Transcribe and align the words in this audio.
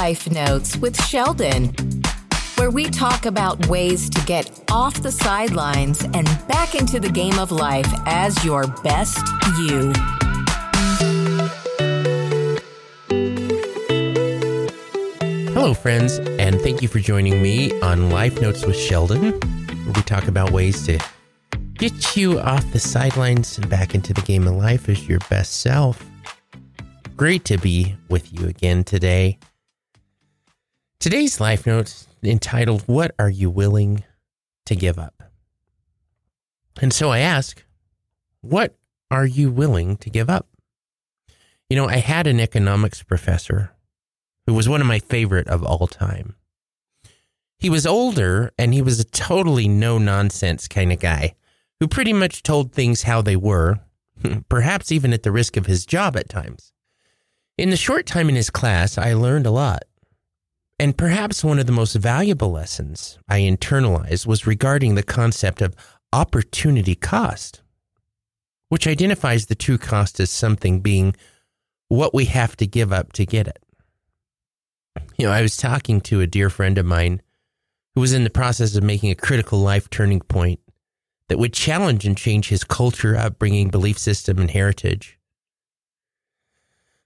Life 0.00 0.30
Notes 0.30 0.78
with 0.78 0.98
Sheldon, 1.04 1.74
where 2.56 2.70
we 2.70 2.86
talk 2.86 3.26
about 3.26 3.66
ways 3.66 4.08
to 4.08 4.24
get 4.24 4.64
off 4.70 5.02
the 5.02 5.12
sidelines 5.12 6.02
and 6.02 6.24
back 6.48 6.74
into 6.74 6.98
the 6.98 7.10
game 7.10 7.38
of 7.38 7.52
life 7.52 7.86
as 8.06 8.42
your 8.42 8.66
best 8.82 9.18
you. 9.58 9.92
Hello, 15.52 15.74
friends, 15.74 16.18
and 16.18 16.58
thank 16.62 16.80
you 16.80 16.88
for 16.88 16.98
joining 16.98 17.42
me 17.42 17.78
on 17.82 18.08
Life 18.08 18.40
Notes 18.40 18.64
with 18.64 18.78
Sheldon, 18.78 19.32
where 19.32 19.92
we 19.94 20.00
talk 20.00 20.28
about 20.28 20.50
ways 20.50 20.82
to 20.86 20.98
get 21.74 22.16
you 22.16 22.40
off 22.40 22.64
the 22.72 22.80
sidelines 22.80 23.58
and 23.58 23.68
back 23.68 23.94
into 23.94 24.14
the 24.14 24.22
game 24.22 24.46
of 24.46 24.54
life 24.54 24.88
as 24.88 25.06
your 25.06 25.18
best 25.28 25.60
self. 25.60 26.02
Great 27.18 27.44
to 27.44 27.58
be 27.58 27.96
with 28.08 28.32
you 28.32 28.48
again 28.48 28.82
today. 28.82 29.38
Today's 31.00 31.40
Life 31.40 31.66
Notes 31.66 32.06
entitled, 32.22 32.82
What 32.82 33.14
Are 33.18 33.30
You 33.30 33.48
Willing 33.48 34.04
to 34.66 34.76
Give 34.76 34.98
Up? 34.98 35.22
And 36.78 36.92
so 36.92 37.08
I 37.08 37.20
ask, 37.20 37.64
What 38.42 38.76
are 39.10 39.24
you 39.24 39.50
willing 39.50 39.96
to 39.96 40.10
give 40.10 40.28
up? 40.28 40.46
You 41.70 41.76
know, 41.76 41.88
I 41.88 41.96
had 41.96 42.26
an 42.26 42.38
economics 42.38 43.02
professor 43.02 43.72
who 44.46 44.52
was 44.52 44.68
one 44.68 44.82
of 44.82 44.86
my 44.86 44.98
favorite 44.98 45.48
of 45.48 45.64
all 45.64 45.86
time. 45.86 46.34
He 47.58 47.70
was 47.70 47.86
older 47.86 48.52
and 48.58 48.74
he 48.74 48.82
was 48.82 49.00
a 49.00 49.04
totally 49.04 49.68
no 49.68 49.96
nonsense 49.96 50.68
kind 50.68 50.92
of 50.92 51.00
guy 51.00 51.34
who 51.78 51.88
pretty 51.88 52.12
much 52.12 52.42
told 52.42 52.72
things 52.72 53.04
how 53.04 53.22
they 53.22 53.36
were, 53.36 53.80
perhaps 54.50 54.92
even 54.92 55.14
at 55.14 55.22
the 55.22 55.32
risk 55.32 55.56
of 55.56 55.64
his 55.64 55.86
job 55.86 56.14
at 56.14 56.28
times. 56.28 56.74
In 57.56 57.70
the 57.70 57.76
short 57.78 58.04
time 58.04 58.28
in 58.28 58.34
his 58.34 58.50
class, 58.50 58.98
I 58.98 59.14
learned 59.14 59.46
a 59.46 59.50
lot. 59.50 59.84
And 60.80 60.96
perhaps 60.96 61.44
one 61.44 61.58
of 61.58 61.66
the 61.66 61.72
most 61.72 61.94
valuable 61.94 62.52
lessons 62.52 63.18
I 63.28 63.40
internalized 63.40 64.26
was 64.26 64.46
regarding 64.46 64.94
the 64.94 65.02
concept 65.02 65.60
of 65.60 65.76
opportunity 66.10 66.94
cost, 66.94 67.60
which 68.70 68.86
identifies 68.86 69.44
the 69.44 69.54
true 69.54 69.76
cost 69.76 70.18
as 70.20 70.30
something 70.30 70.80
being 70.80 71.14
what 71.88 72.14
we 72.14 72.24
have 72.24 72.56
to 72.56 72.66
give 72.66 72.94
up 72.94 73.12
to 73.12 73.26
get 73.26 73.46
it. 73.46 73.62
You 75.18 75.26
know, 75.26 75.32
I 75.32 75.42
was 75.42 75.58
talking 75.58 76.00
to 76.00 76.22
a 76.22 76.26
dear 76.26 76.48
friend 76.48 76.78
of 76.78 76.86
mine 76.86 77.20
who 77.94 78.00
was 78.00 78.14
in 78.14 78.24
the 78.24 78.30
process 78.30 78.74
of 78.74 78.82
making 78.82 79.10
a 79.10 79.14
critical 79.14 79.58
life 79.58 79.90
turning 79.90 80.20
point 80.20 80.60
that 81.28 81.38
would 81.38 81.52
challenge 81.52 82.06
and 82.06 82.16
change 82.16 82.48
his 82.48 82.64
culture, 82.64 83.18
upbringing, 83.18 83.68
belief 83.68 83.98
system, 83.98 84.38
and 84.38 84.50
heritage. 84.50 85.18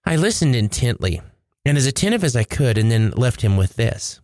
I 0.07 0.15
listened 0.15 0.55
intently 0.55 1.21
and 1.65 1.77
as 1.79 1.87
attentive 1.87 2.25
as 2.25 2.37
I 2.37 2.45
could, 2.45 2.79
and 2.79 2.91
then 2.91 3.11
left 3.11 3.43
him 3.43 3.57
with 3.57 3.77
this. 3.77 4.21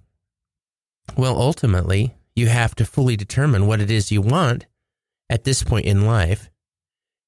Well, 1.17 1.37
ultimately, 1.37 2.15
you 2.37 2.49
have 2.49 2.75
to 2.77 2.85
fully 2.85 3.17
determine 3.17 3.67
what 3.67 3.81
it 3.81 3.91
is 3.91 4.13
you 4.13 4.21
want 4.21 4.67
at 5.29 5.45
this 5.45 5.63
point 5.63 5.87
in 5.87 6.07
life 6.07 6.51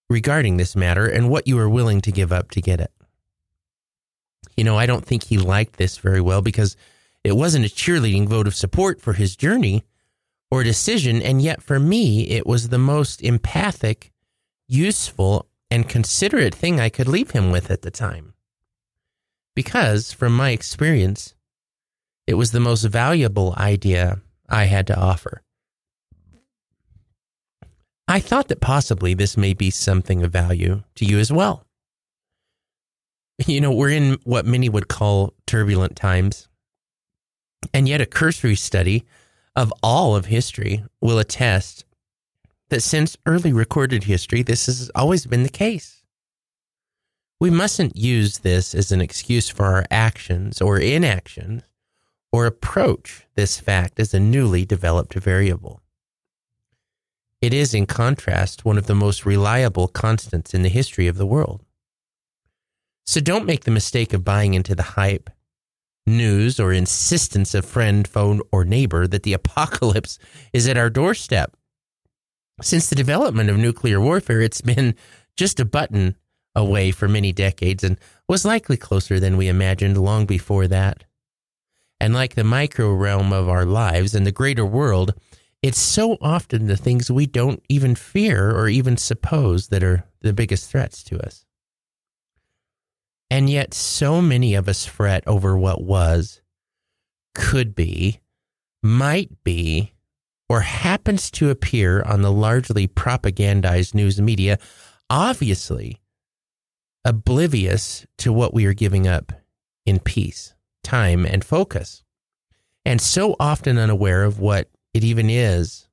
regarding 0.09 0.57
this 0.57 0.77
matter 0.77 1.07
and 1.07 1.29
what 1.29 1.47
you 1.49 1.59
are 1.59 1.69
willing 1.69 2.01
to 2.03 2.13
give 2.13 2.33
up 2.33 2.51
to 2.51 2.61
get 2.61 2.81
it. 2.81 2.93
You 4.57 4.65
know, 4.65 4.77
I 4.77 4.87
don't 4.87 5.05
think 5.05 5.25
he 5.25 5.39
liked 5.39 5.77
this 5.77 5.99
very 5.99 6.21
well 6.21 6.43
because 6.43 6.77
it 7.25 7.37
wasn't 7.37 7.65
a 7.65 7.69
cheerleading 7.69 8.29
vote 8.29 8.47
of 8.47 8.55
support 8.55 9.01
for 9.01 9.15
his 9.15 9.37
journey 9.37 9.85
or 10.51 10.63
decision. 10.63 11.23
And 11.23 11.41
yet, 11.41 11.63
for 11.63 11.81
me, 11.81 12.29
it 12.29 12.47
was 12.47 12.69
the 12.69 12.79
most 12.79 13.23
empathic, 13.23 14.13
useful, 14.69 15.49
and 15.71 15.89
considerate 15.89 16.55
thing 16.55 16.79
I 16.79 16.91
could 16.91 17.09
leave 17.09 17.31
him 17.31 17.51
with 17.51 17.71
at 17.71 17.83
the 17.83 17.91
time. 17.91 18.32
Because, 19.55 20.13
from 20.13 20.35
my 20.35 20.51
experience, 20.51 21.35
it 22.27 22.35
was 22.35 22.53
the 22.53 22.61
most 22.61 22.85
valuable 22.85 23.55
idea 23.57 24.21
I 24.49 24.65
had 24.65 24.87
to 24.87 24.99
offer. 24.99 25.43
I 28.09 28.21
thought 28.21 28.49
that 28.49 28.61
possibly 28.61 29.15
this 29.15 29.37
may 29.37 29.55
be 29.55 29.71
something 29.71 30.23
of 30.23 30.33
value 30.33 30.83
to 30.97 31.05
you 31.05 31.19
as 31.19 31.33
well. 31.33 31.65
You 33.47 33.61
know, 33.61 33.73
we're 33.73 33.91
in 33.91 34.19
what 34.25 34.47
many 34.47 34.69
would 34.69 34.89
call 34.89 35.35
turbulent 35.47 35.97
times. 35.97 36.49
And 37.73 37.89
yet, 37.89 38.01
a 38.01 38.07
cursory 38.07 38.57
study 38.57 39.05
of 39.55 39.73
all 39.83 40.17
of 40.17 40.27
history 40.27 40.85
will 41.01 41.19
attest 41.19 41.85
that 42.71 42.83
since 42.83 43.17
early 43.27 43.53
recorded 43.53 44.05
history, 44.05 44.43
this 44.43 44.67
has 44.67 44.91
always 44.95 45.27
been 45.27 45.43
the 45.43 45.49
case. 45.49 46.02
We 47.43 47.51
mustn't 47.51 47.97
use 47.97 48.39
this 48.39 48.73
as 48.73 48.93
an 48.93 49.01
excuse 49.01 49.49
for 49.49 49.65
our 49.65 49.85
actions 49.91 50.63
or 50.63 50.79
inactions 50.79 51.65
or 52.31 52.47
approach 52.47 53.27
this 53.35 53.59
fact 53.59 53.99
as 53.99 54.15
a 54.15 54.21
newly 54.21 54.65
developed 54.65 55.15
variable. 55.15 55.83
It 57.41 57.53
is, 57.53 57.75
in 57.75 57.87
contrast, 57.87 58.65
one 58.65 58.79
of 58.79 58.87
the 58.87 58.95
most 58.95 59.27
reliable 59.27 59.89
constants 59.89 60.55
in 60.55 60.63
the 60.63 60.69
history 60.69 61.09
of 61.09 61.17
the 61.17 61.27
world. 61.27 61.65
So 63.07 63.21
don't 63.21 63.45
make 63.45 63.65
the 63.65 63.73
mistake 63.73 64.13
of 64.13 64.23
buying 64.23 64.55
into 64.55 64.77
the 64.77 64.95
hype, 64.95 65.29
news, 66.07 66.61
or 66.61 66.73
insistence 66.73 67.57
of 67.57 67.65
friend, 67.65 68.07
phone, 68.07 68.41
or 68.53 68.65
neighbor 68.65 69.09
that 69.09 69.25
the 69.25 69.33
apocalypse 69.33 70.17
is 70.53 70.69
at 70.69 70.79
our 70.79 70.91
doorstep. 70.91 71.57
Since 72.61 72.89
the 72.89 72.95
development 72.95 73.51
of 73.51 73.57
nuclear 73.57 74.01
warfare, 74.01 74.43
it's 74.43 74.61
been 74.61 74.95
just 75.37 75.59
a 75.59 75.65
button 75.65 76.15
away 76.55 76.91
for 76.91 77.09
many 77.09 77.33
decades 77.33 77.83
and 77.83 77.99
was 78.29 78.45
likely 78.45 78.77
closer 78.77 79.19
than 79.19 79.37
we 79.37 79.49
imagined 79.49 79.97
long 79.97 80.27
before 80.27 80.69
that. 80.69 81.05
And 82.01 82.15
like 82.15 82.35
the 82.35 82.45
micro 82.45 82.93
realm 82.93 83.33
of 83.33 83.49
our 83.49 83.65
lives 83.65 84.15
and 84.15 84.27
the 84.27 84.33
greater 84.33 84.67
world, 84.67 85.15
it's 85.63 85.79
so 85.79 86.19
often 86.21 86.67
the 86.67 86.77
things 86.77 87.11
we 87.11 87.27
don't 87.27 87.63
even 87.69 87.95
fear 87.95 88.51
or 88.51 88.69
even 88.69 88.97
suppose 88.97 89.69
that 89.69 89.85
are 89.85 90.05
the 90.21 90.33
biggest 90.33 90.71
threats 90.71 91.05
to 91.05 91.25
us. 91.25 91.47
And 93.31 93.49
yet, 93.49 93.73
so 93.73 94.21
many 94.21 94.55
of 94.55 94.69
us 94.69 94.85
fret 94.85 95.23
over 95.27 95.57
what 95.57 95.83
was, 95.83 96.43
could 97.35 97.75
be, 97.75 98.21
might 98.83 99.43
be, 99.43 99.95
or 100.51 100.61
happens 100.61 101.31
to 101.31 101.49
appear 101.49 102.03
on 102.03 102.21
the 102.21 102.33
largely 102.33 102.87
propagandized 102.87 103.95
news 103.95 104.21
media, 104.21 104.59
obviously 105.09 106.02
oblivious 107.05 108.07
to 108.19 108.33
what 108.33 108.55
we 108.55 108.67
are 108.67 108.75
giving 108.75 109.07
up 109.07 109.33
in 109.85 109.99
peace, 109.99 110.55
time, 110.83 111.25
and 111.27 111.45
focus, 111.45 112.03
and 112.85 113.01
so 113.01 113.37
often 113.39 113.79
unaware 113.79 114.25
of 114.25 114.39
what 114.39 114.69
it 114.95 115.05
even 115.05 115.29
is 115.31 115.89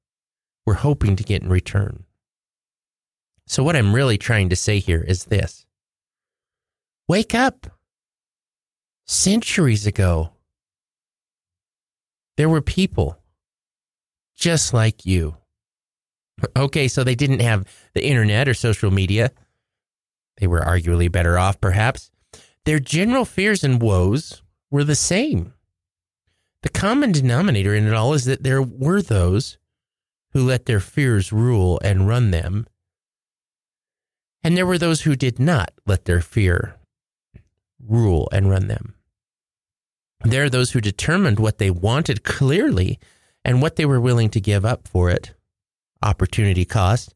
we're 0.66 0.74
hoping 0.76 1.16
to 1.16 1.24
get 1.24 1.42
in 1.42 1.50
return. 1.50 2.04
So, 3.48 3.64
what 3.64 3.76
I'm 3.76 3.96
really 3.96 4.18
trying 4.18 4.50
to 4.50 4.56
say 4.56 4.80
here 4.80 5.02
is 5.02 5.26
this 5.26 5.66
Wake 7.08 7.34
up. 7.34 7.66
Centuries 9.08 9.88
ago, 9.88 10.34
there 12.38 12.48
were 12.48 12.62
people 12.62 13.18
just 14.36 14.72
like 14.72 15.08
you. 15.08 15.36
Okay, 16.56 16.88
so 16.88 17.04
they 17.04 17.16
didn't 17.16 17.42
have 17.42 17.66
the 17.96 18.06
internet 18.06 18.48
or 18.48 18.54
social 18.54 18.92
media. 18.92 19.32
They 20.40 20.48
were 20.48 20.62
arguably 20.62 21.12
better 21.12 21.38
off, 21.38 21.60
perhaps. 21.60 22.12
Their 22.66 22.80
general 22.80 23.26
fears 23.26 23.64
and 23.64 23.82
woes 23.82 24.42
were 24.72 24.84
the 24.84 24.96
same. 24.96 25.54
The 26.62 26.70
common 26.70 27.12
denominator 27.12 27.74
in 27.74 27.88
it 27.88 27.94
all 27.94 28.14
is 28.14 28.26
that 28.26 28.44
there 28.44 28.62
were 28.62 29.02
those 29.02 29.58
who 30.34 30.46
let 30.46 30.66
their 30.66 30.80
fears 30.80 31.32
rule 31.32 31.80
and 31.84 32.08
run 32.08 32.32
them, 32.32 32.68
and 34.44 34.56
there 34.56 34.66
were 34.66 34.78
those 34.78 35.02
who 35.02 35.16
did 35.16 35.40
not 35.40 35.72
let 35.86 36.06
their 36.06 36.22
fear 36.22 36.76
rule 37.86 38.30
and 38.32 38.50
run 38.50 38.68
them. 38.68 38.94
There 40.24 40.44
are 40.44 40.50
those 40.50 40.72
who 40.72 40.82
determined 40.82 41.40
what 41.40 41.58
they 41.58 41.72
wanted 41.72 42.24
clearly 42.24 43.00
and 43.44 43.62
what 43.62 43.78
they 43.78 43.86
were 43.86 44.02
willing 44.02 44.30
to 44.32 44.42
give 44.42 44.66
up 44.66 44.88
for 44.88 45.10
it, 45.10 45.34
opportunity 46.04 46.66
cost, 46.66 47.14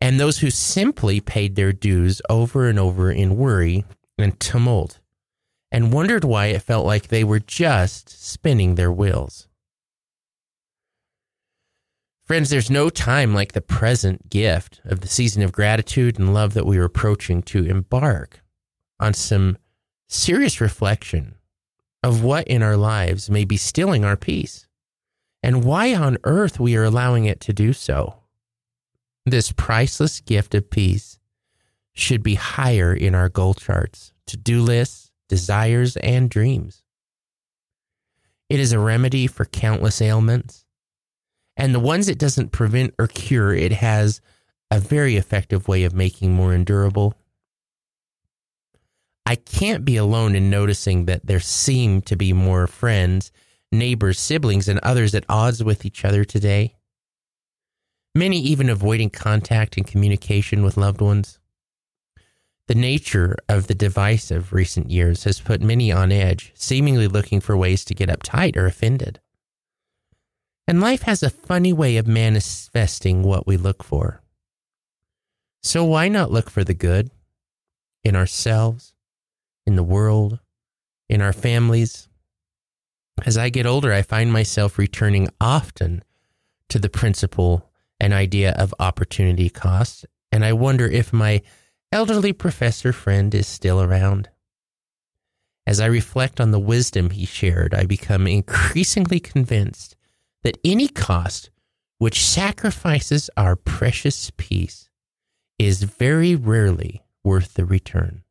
and 0.00 0.18
those 0.18 0.38
who 0.38 0.50
simply 0.50 1.20
paid 1.20 1.56
their 1.56 1.72
dues 1.72 2.22
over 2.28 2.68
and 2.68 2.78
over 2.78 3.10
in 3.10 3.36
worry 3.36 3.84
and 4.16 4.38
tumult 4.40 5.00
and 5.70 5.92
wondered 5.92 6.24
why 6.24 6.46
it 6.46 6.62
felt 6.62 6.86
like 6.86 7.08
they 7.08 7.24
were 7.24 7.40
just 7.40 8.08
spinning 8.08 8.74
their 8.74 8.92
wheels. 8.92 9.48
Friends, 12.24 12.50
there's 12.50 12.70
no 12.70 12.90
time 12.90 13.32
like 13.32 13.52
the 13.52 13.60
present 13.60 14.28
gift 14.28 14.82
of 14.84 15.00
the 15.00 15.08
season 15.08 15.42
of 15.42 15.52
gratitude 15.52 16.18
and 16.18 16.34
love 16.34 16.54
that 16.54 16.66
we 16.66 16.76
are 16.76 16.84
approaching 16.84 17.42
to 17.42 17.64
embark 17.64 18.40
on 19.00 19.14
some 19.14 19.56
serious 20.08 20.60
reflection 20.60 21.36
of 22.02 22.22
what 22.22 22.46
in 22.46 22.62
our 22.62 22.76
lives 22.76 23.30
may 23.30 23.44
be 23.44 23.56
stilling 23.56 24.04
our 24.04 24.16
peace 24.16 24.66
and 25.42 25.64
why 25.64 25.94
on 25.94 26.18
earth 26.24 26.60
we 26.60 26.76
are 26.76 26.84
allowing 26.84 27.24
it 27.24 27.40
to 27.40 27.52
do 27.52 27.72
so. 27.72 28.17
This 29.30 29.52
priceless 29.52 30.20
gift 30.20 30.54
of 30.54 30.70
peace 30.70 31.18
should 31.92 32.22
be 32.22 32.36
higher 32.36 32.94
in 32.94 33.14
our 33.14 33.28
goal 33.28 33.52
charts, 33.52 34.14
to 34.26 34.38
do 34.38 34.62
lists, 34.62 35.10
desires, 35.28 35.98
and 35.98 36.30
dreams. 36.30 36.82
It 38.48 38.58
is 38.58 38.72
a 38.72 38.78
remedy 38.78 39.26
for 39.26 39.44
countless 39.44 40.00
ailments. 40.00 40.64
And 41.58 41.74
the 41.74 41.80
ones 41.80 42.08
it 42.08 42.18
doesn't 42.18 42.52
prevent 42.52 42.94
or 42.98 43.06
cure, 43.06 43.52
it 43.52 43.72
has 43.72 44.22
a 44.70 44.80
very 44.80 45.16
effective 45.16 45.68
way 45.68 45.84
of 45.84 45.92
making 45.92 46.32
more 46.32 46.54
endurable. 46.54 47.14
I 49.26 49.36
can't 49.36 49.84
be 49.84 49.98
alone 49.98 50.34
in 50.36 50.48
noticing 50.48 51.04
that 51.04 51.26
there 51.26 51.40
seem 51.40 52.00
to 52.02 52.16
be 52.16 52.32
more 52.32 52.66
friends, 52.66 53.30
neighbors, 53.70 54.18
siblings, 54.18 54.68
and 54.68 54.80
others 54.82 55.14
at 55.14 55.26
odds 55.28 55.62
with 55.62 55.84
each 55.84 56.02
other 56.06 56.24
today. 56.24 56.76
Many 58.18 58.40
even 58.40 58.68
avoiding 58.68 59.10
contact 59.10 59.76
and 59.76 59.86
communication 59.86 60.64
with 60.64 60.76
loved 60.76 61.00
ones. 61.00 61.38
The 62.66 62.74
nature 62.74 63.36
of 63.48 63.68
the 63.68 63.76
divisive 63.76 64.52
recent 64.52 64.90
years 64.90 65.22
has 65.22 65.40
put 65.40 65.60
many 65.60 65.92
on 65.92 66.10
edge, 66.10 66.50
seemingly 66.56 67.06
looking 67.06 67.40
for 67.40 67.56
ways 67.56 67.84
to 67.84 67.94
get 67.94 68.08
uptight 68.08 68.56
or 68.56 68.66
offended. 68.66 69.20
And 70.66 70.80
life 70.80 71.02
has 71.02 71.22
a 71.22 71.30
funny 71.30 71.72
way 71.72 71.96
of 71.96 72.08
manifesting 72.08 73.22
what 73.22 73.46
we 73.46 73.56
look 73.56 73.84
for. 73.84 74.20
So 75.62 75.84
why 75.84 76.08
not 76.08 76.32
look 76.32 76.50
for 76.50 76.64
the 76.64 76.74
good 76.74 77.12
in 78.02 78.16
ourselves, 78.16 78.94
in 79.64 79.76
the 79.76 79.84
world, 79.84 80.40
in 81.08 81.22
our 81.22 81.32
families? 81.32 82.08
As 83.24 83.38
I 83.38 83.48
get 83.48 83.64
older, 83.64 83.92
I 83.92 84.02
find 84.02 84.32
myself 84.32 84.76
returning 84.76 85.28
often 85.40 86.02
to 86.68 86.80
the 86.80 86.90
principle 86.90 87.67
and 88.00 88.12
idea 88.12 88.52
of 88.52 88.74
opportunity 88.78 89.48
cost, 89.48 90.06
and 90.30 90.44
I 90.44 90.52
wonder 90.52 90.86
if 90.86 91.12
my 91.12 91.42
elderly 91.90 92.32
professor 92.32 92.92
friend 92.92 93.34
is 93.34 93.46
still 93.46 93.80
around. 93.80 94.28
As 95.66 95.80
I 95.80 95.86
reflect 95.86 96.40
on 96.40 96.50
the 96.50 96.58
wisdom 96.58 97.10
he 97.10 97.26
shared, 97.26 97.74
I 97.74 97.84
become 97.84 98.26
increasingly 98.26 99.20
convinced 99.20 99.96
that 100.42 100.58
any 100.64 100.88
cost 100.88 101.50
which 101.98 102.24
sacrifices 102.24 103.28
our 103.36 103.56
precious 103.56 104.30
peace 104.36 104.88
is 105.58 105.82
very 105.82 106.34
rarely 106.34 107.02
worth 107.24 107.54
the 107.54 107.66
return. 107.66 108.22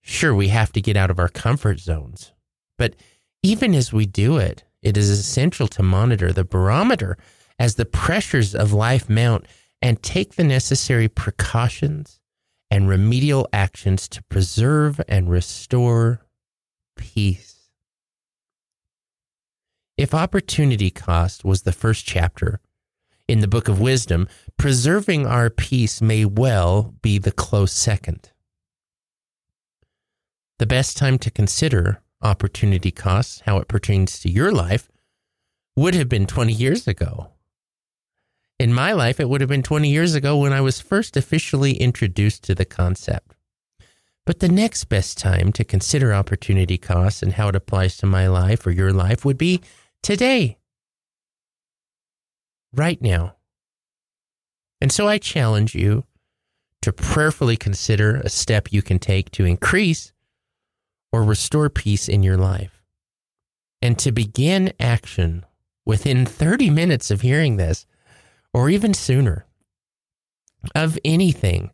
Sure, 0.00 0.34
we 0.34 0.48
have 0.48 0.72
to 0.72 0.80
get 0.80 0.96
out 0.96 1.10
of 1.10 1.18
our 1.18 1.28
comfort 1.28 1.78
zones, 1.78 2.32
but 2.76 2.96
even 3.42 3.74
as 3.74 3.92
we 3.92 4.06
do 4.06 4.38
it, 4.38 4.64
it 4.82 4.96
is 4.96 5.08
essential 5.08 5.68
to 5.68 5.82
monitor 5.82 6.32
the 6.32 6.44
barometer 6.44 7.16
as 7.58 7.74
the 7.74 7.84
pressures 7.84 8.54
of 8.54 8.72
life 8.72 9.08
mount 9.08 9.46
and 9.80 10.02
take 10.02 10.36
the 10.36 10.44
necessary 10.44 11.08
precautions 11.08 12.20
and 12.70 12.88
remedial 12.88 13.48
actions 13.52 14.08
to 14.08 14.22
preserve 14.24 15.00
and 15.08 15.30
restore 15.30 16.26
peace. 16.96 17.68
If 19.98 20.14
opportunity 20.14 20.90
cost 20.90 21.44
was 21.44 21.62
the 21.62 21.72
first 21.72 22.06
chapter 22.06 22.60
in 23.28 23.40
the 23.40 23.48
book 23.48 23.68
of 23.68 23.80
wisdom, 23.80 24.28
preserving 24.56 25.26
our 25.26 25.50
peace 25.50 26.00
may 26.00 26.24
well 26.24 26.94
be 27.02 27.18
the 27.18 27.32
close 27.32 27.72
second. 27.72 28.32
The 30.58 30.66
best 30.66 30.96
time 30.96 31.18
to 31.18 31.30
consider 31.30 32.00
opportunity 32.22 32.90
costs, 32.90 33.42
how 33.46 33.58
it 33.58 33.68
pertains 33.68 34.20
to 34.20 34.30
your 34.30 34.52
life, 34.52 34.88
would 35.76 35.94
have 35.94 36.08
been 36.08 36.26
20 36.26 36.52
years 36.52 36.86
ago. 36.86 37.32
In 38.58 38.72
my 38.72 38.92
life, 38.92 39.18
it 39.18 39.28
would 39.28 39.40
have 39.40 39.50
been 39.50 39.62
20 39.62 39.88
years 39.88 40.14
ago 40.14 40.36
when 40.36 40.52
I 40.52 40.60
was 40.60 40.80
first 40.80 41.16
officially 41.16 41.72
introduced 41.72 42.44
to 42.44 42.54
the 42.54 42.64
concept. 42.64 43.34
But 44.24 44.38
the 44.38 44.48
next 44.48 44.84
best 44.84 45.18
time 45.18 45.52
to 45.52 45.64
consider 45.64 46.14
opportunity 46.14 46.78
costs 46.78 47.22
and 47.22 47.32
how 47.32 47.48
it 47.48 47.56
applies 47.56 47.96
to 47.98 48.06
my 48.06 48.28
life 48.28 48.66
or 48.66 48.70
your 48.70 48.92
life 48.92 49.24
would 49.24 49.38
be 49.38 49.60
today, 50.02 50.58
right 52.72 53.00
now. 53.02 53.36
And 54.80 54.92
so 54.92 55.08
I 55.08 55.18
challenge 55.18 55.74
you 55.74 56.04
to 56.82 56.92
prayerfully 56.92 57.56
consider 57.56 58.16
a 58.16 58.28
step 58.28 58.72
you 58.72 58.82
can 58.82 58.98
take 58.98 59.30
to 59.32 59.44
increase 59.44 60.12
or 61.12 61.22
restore 61.22 61.70
peace 61.70 62.08
in 62.08 62.22
your 62.22 62.36
life. 62.36 62.82
And 63.80 63.98
to 63.98 64.12
begin 64.12 64.72
action 64.78 65.44
within 65.84 66.26
30 66.26 66.70
minutes 66.70 67.10
of 67.10 67.20
hearing 67.20 67.56
this, 67.56 67.86
or 68.54 68.70
even 68.70 68.94
sooner, 68.94 69.46
of 70.74 70.98
anything 71.04 71.70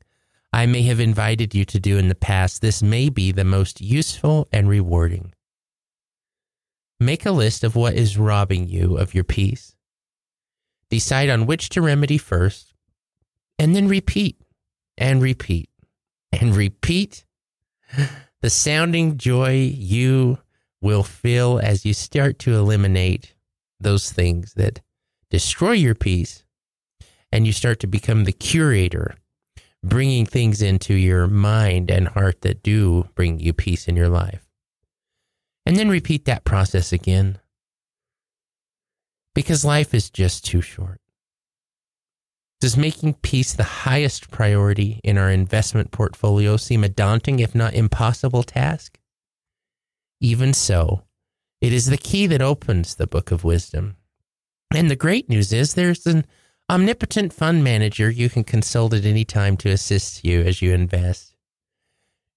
I 0.53 0.67
may 0.67 0.83
have 0.83 1.01
invited 1.01 1.55
you 1.55 1.65
to 1.67 1.79
do 1.79 1.99
in 1.99 2.09
the 2.09 2.15
past, 2.15 2.63
this 2.63 2.83
may 2.83 3.09
be 3.11 3.33
the 3.33 3.45
most 3.45 3.81
useful 3.81 4.49
and 4.53 4.69
rewarding. 4.69 5.35
Make 7.01 7.27
a 7.27 7.33
list 7.33 7.65
of 7.65 7.77
what 7.77 7.95
is 7.95 8.19
robbing 8.19 8.69
you 8.69 8.97
of 8.97 9.15
your 9.15 9.25
peace. 9.25 9.77
Decide 10.91 11.29
on 11.29 11.47
which 11.47 11.69
to 11.71 11.83
remedy 11.83 12.19
first, 12.19 12.73
and 13.59 13.77
then 13.77 13.89
repeat 13.89 14.41
and 14.97 15.21
repeat 15.21 15.69
and 16.33 16.57
repeat 16.57 17.25
the 18.41 18.51
sounding 18.51 19.19
joy 19.19 19.73
you 19.75 20.39
will 20.81 21.03
feel 21.03 21.61
as 21.63 21.85
you 21.85 21.93
start 21.93 22.39
to 22.39 22.55
eliminate 22.55 23.35
those 23.81 24.11
things 24.11 24.55
that 24.55 24.81
destroy 25.31 25.73
your 25.73 25.95
peace 25.95 26.45
and 27.33 27.47
you 27.47 27.53
start 27.53 27.81
to 27.81 27.87
become 27.87 28.25
the 28.25 28.33
curator, 28.33 29.15
bringing 29.83 30.27
things 30.27 30.63
into 30.63 30.95
your 30.95 31.27
mind 31.27 31.91
and 31.91 32.09
heart 32.09 32.43
that 32.43 32.63
do 32.63 33.09
bring 33.15 33.39
you 33.39 33.53
peace 33.53 33.89
in 33.89 33.97
your 33.97 34.09
life 34.09 34.49
and 35.69 35.77
then 35.77 35.91
repeat 35.91 36.25
that 36.25 36.45
process 36.45 36.95
again. 36.95 37.39
Because 39.35 39.67
life 39.67 39.93
is 39.93 40.09
just 40.09 40.43
too 40.47 40.63
short. 40.63 40.99
Does 42.63 42.75
making 42.75 43.15
peace 43.21 43.53
the 43.53 43.65
highest 43.65 44.31
priority 44.31 44.99
in 45.05 45.19
our 45.19 45.31
investment 45.31 45.91
portfolio 45.91 46.57
seem 46.57 46.83
a 46.83 46.89
daunting, 46.89 47.41
if 47.41 47.55
not 47.55 47.75
impossible, 47.75 48.43
task? 48.45 48.99
Even 50.23 50.55
so, 50.55 51.03
it 51.61 51.75
is 51.75 51.85
the 51.85 51.99
key 51.99 52.27
that 52.29 52.41
opens 52.41 52.95
the 52.95 53.07
book 53.07 53.31
of 53.31 53.45
wisdom. 53.45 53.97
And 54.75 54.91
the 54.91 54.97
great 54.97 55.29
news 55.29 55.53
is 55.53 55.75
there's 55.75 56.07
an 56.07 56.25
omnipotent 56.71 57.33
fund 57.33 57.65
manager 57.65 58.11
you 58.11 58.29
can 58.29 58.45
consult 58.45 58.93
at 58.93 59.05
any 59.05 59.25
time 59.25 59.57
to 59.57 59.71
assist 59.71 60.25
you 60.25 60.43
as 60.43 60.61
you 60.61 60.73
invest. 60.73 61.35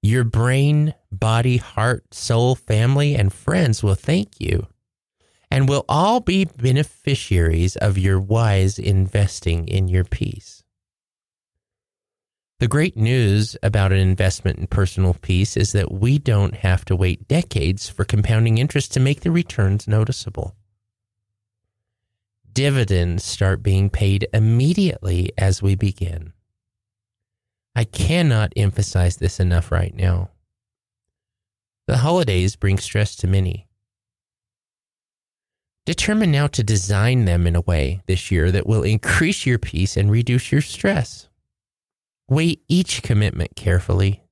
Your 0.01 0.23
brain, 0.23 0.93
body, 1.11 1.57
heart, 1.57 2.13
soul, 2.13 2.55
family, 2.55 3.15
and 3.15 3.31
friends 3.31 3.83
will 3.83 3.95
thank 3.95 4.39
you 4.39 4.67
and 5.51 5.67
will 5.67 5.85
all 5.89 6.21
be 6.21 6.45
beneficiaries 6.45 7.75
of 7.75 7.97
your 7.97 8.19
wise 8.19 8.79
investing 8.79 9.67
in 9.67 9.89
your 9.89 10.05
peace. 10.05 10.63
The 12.59 12.67
great 12.67 12.95
news 12.95 13.57
about 13.61 13.91
an 13.91 13.97
investment 13.97 14.59
in 14.59 14.67
personal 14.67 15.15
peace 15.15 15.57
is 15.57 15.73
that 15.73 15.91
we 15.91 16.19
don't 16.19 16.55
have 16.55 16.85
to 16.85 16.95
wait 16.95 17.27
decades 17.27 17.89
for 17.89 18.05
compounding 18.05 18.59
interest 18.59 18.93
to 18.93 18.99
make 18.99 19.21
the 19.21 19.31
returns 19.31 19.87
noticeable. 19.87 20.55
Dividends 22.53 23.23
start 23.23 23.63
being 23.63 23.89
paid 23.89 24.27
immediately 24.33 25.31
as 25.37 25.61
we 25.61 25.75
begin. 25.75 26.33
I 27.75 27.85
cannot 27.85 28.51
emphasize 28.57 29.17
this 29.17 29.39
enough 29.39 29.71
right 29.71 29.95
now. 29.95 30.31
The 31.87 31.97
holidays 31.97 32.55
bring 32.55 32.77
stress 32.77 33.15
to 33.17 33.27
many. 33.27 33.67
Determine 35.85 36.31
now 36.31 36.47
to 36.47 36.63
design 36.63 37.25
them 37.25 37.47
in 37.47 37.55
a 37.55 37.61
way 37.61 38.01
this 38.05 38.29
year 38.29 38.51
that 38.51 38.67
will 38.67 38.83
increase 38.83 39.45
your 39.45 39.57
peace 39.57 39.97
and 39.97 40.11
reduce 40.11 40.51
your 40.51 40.61
stress. 40.61 41.29
Weigh 42.29 42.57
each 42.67 43.01
commitment 43.01 43.55
carefully. 43.55 44.23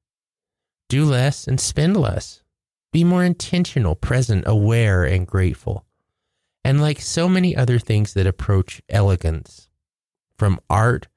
Do 0.90 1.06
less 1.06 1.48
and 1.48 1.60
spend 1.60 1.98
less. 1.98 2.44
Be 2.92 3.04
more 3.04 3.24
intentional, 3.24 3.96
present, 3.96 4.44
aware, 4.48 5.04
and 5.04 5.26
grateful. 5.26 5.86
And 6.64 6.82
like 6.82 7.00
so 7.00 7.30
many 7.30 7.56
other 7.56 7.80
things 7.80 8.14
that 8.14 8.28
approach 8.28 8.82
elegance, 8.90 9.70
from 10.38 10.60
art 10.70 11.08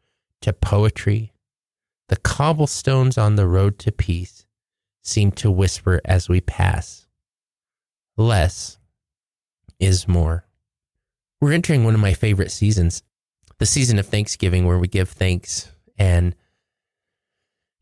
to 0.40 0.52
poetry 0.52 1.32
the 2.12 2.16
cobblestones 2.18 3.16
on 3.16 3.37
the 3.37 3.46
road 3.46 3.78
to 3.78 3.90
peace 3.90 4.44
seem 5.02 5.30
to 5.32 5.50
whisper 5.50 5.99
as 6.04 6.28
we 6.28 6.42
pass. 6.42 7.06
Less 8.18 8.78
is 9.80 10.06
more. 10.06 10.44
We're 11.40 11.52
entering 11.52 11.84
one 11.84 11.94
of 11.94 12.00
my 12.00 12.12
favorite 12.12 12.50
seasons, 12.50 13.02
the 13.56 13.64
season 13.64 13.99
of 13.99 14.06
Thanksgiving, 14.06 14.66
where 14.66 14.78
we 14.78 14.88
give 14.88 15.08
thanks 15.08 15.72
and 15.96 16.37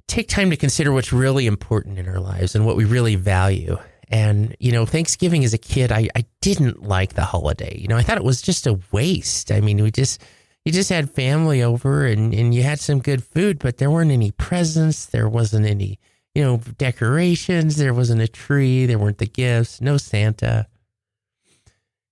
take 0.06 0.28
time 0.28 0.50
to 0.50 0.56
consider 0.56 0.92
what's 0.92 1.12
really 1.12 1.48
important 1.48 1.98
in 1.98 2.08
our 2.08 2.20
lives 2.20 2.54
and 2.54 2.64
what 2.64 2.76
we 2.76 2.84
really 2.84 3.16
value. 3.16 3.78
And, 4.10 4.56
you 4.58 4.72
know, 4.72 4.84
Thanksgiving 4.86 5.44
as 5.44 5.54
a 5.54 5.58
kid, 5.58 5.92
I, 5.92 6.08
I 6.16 6.24
didn't 6.40 6.82
like 6.82 7.14
the 7.14 7.24
holiday. 7.24 7.78
You 7.78 7.88
know, 7.88 7.96
I 7.96 8.02
thought 8.02 8.18
it 8.18 8.24
was 8.24 8.42
just 8.42 8.66
a 8.66 8.78
waste. 8.90 9.52
I 9.52 9.60
mean, 9.60 9.80
we 9.82 9.90
just, 9.90 10.20
you 10.64 10.72
just 10.72 10.90
had 10.90 11.10
family 11.10 11.62
over 11.62 12.06
and, 12.06 12.34
and 12.34 12.52
you 12.52 12.62
had 12.64 12.80
some 12.80 12.98
good 12.98 13.22
food, 13.22 13.60
but 13.60 13.78
there 13.78 13.90
weren't 13.90 14.10
any 14.10 14.32
presents. 14.32 15.06
There 15.06 15.28
wasn't 15.28 15.66
any 15.66 16.00
you 16.34 16.42
know, 16.42 16.60
decorations. 16.78 17.76
There 17.76 17.94
wasn't 17.94 18.22
a 18.22 18.28
tree. 18.28 18.86
There 18.86 18.98
weren't 18.98 19.18
the 19.18 19.26
gifts. 19.26 19.80
No 19.80 19.96
Santa. 19.96 20.66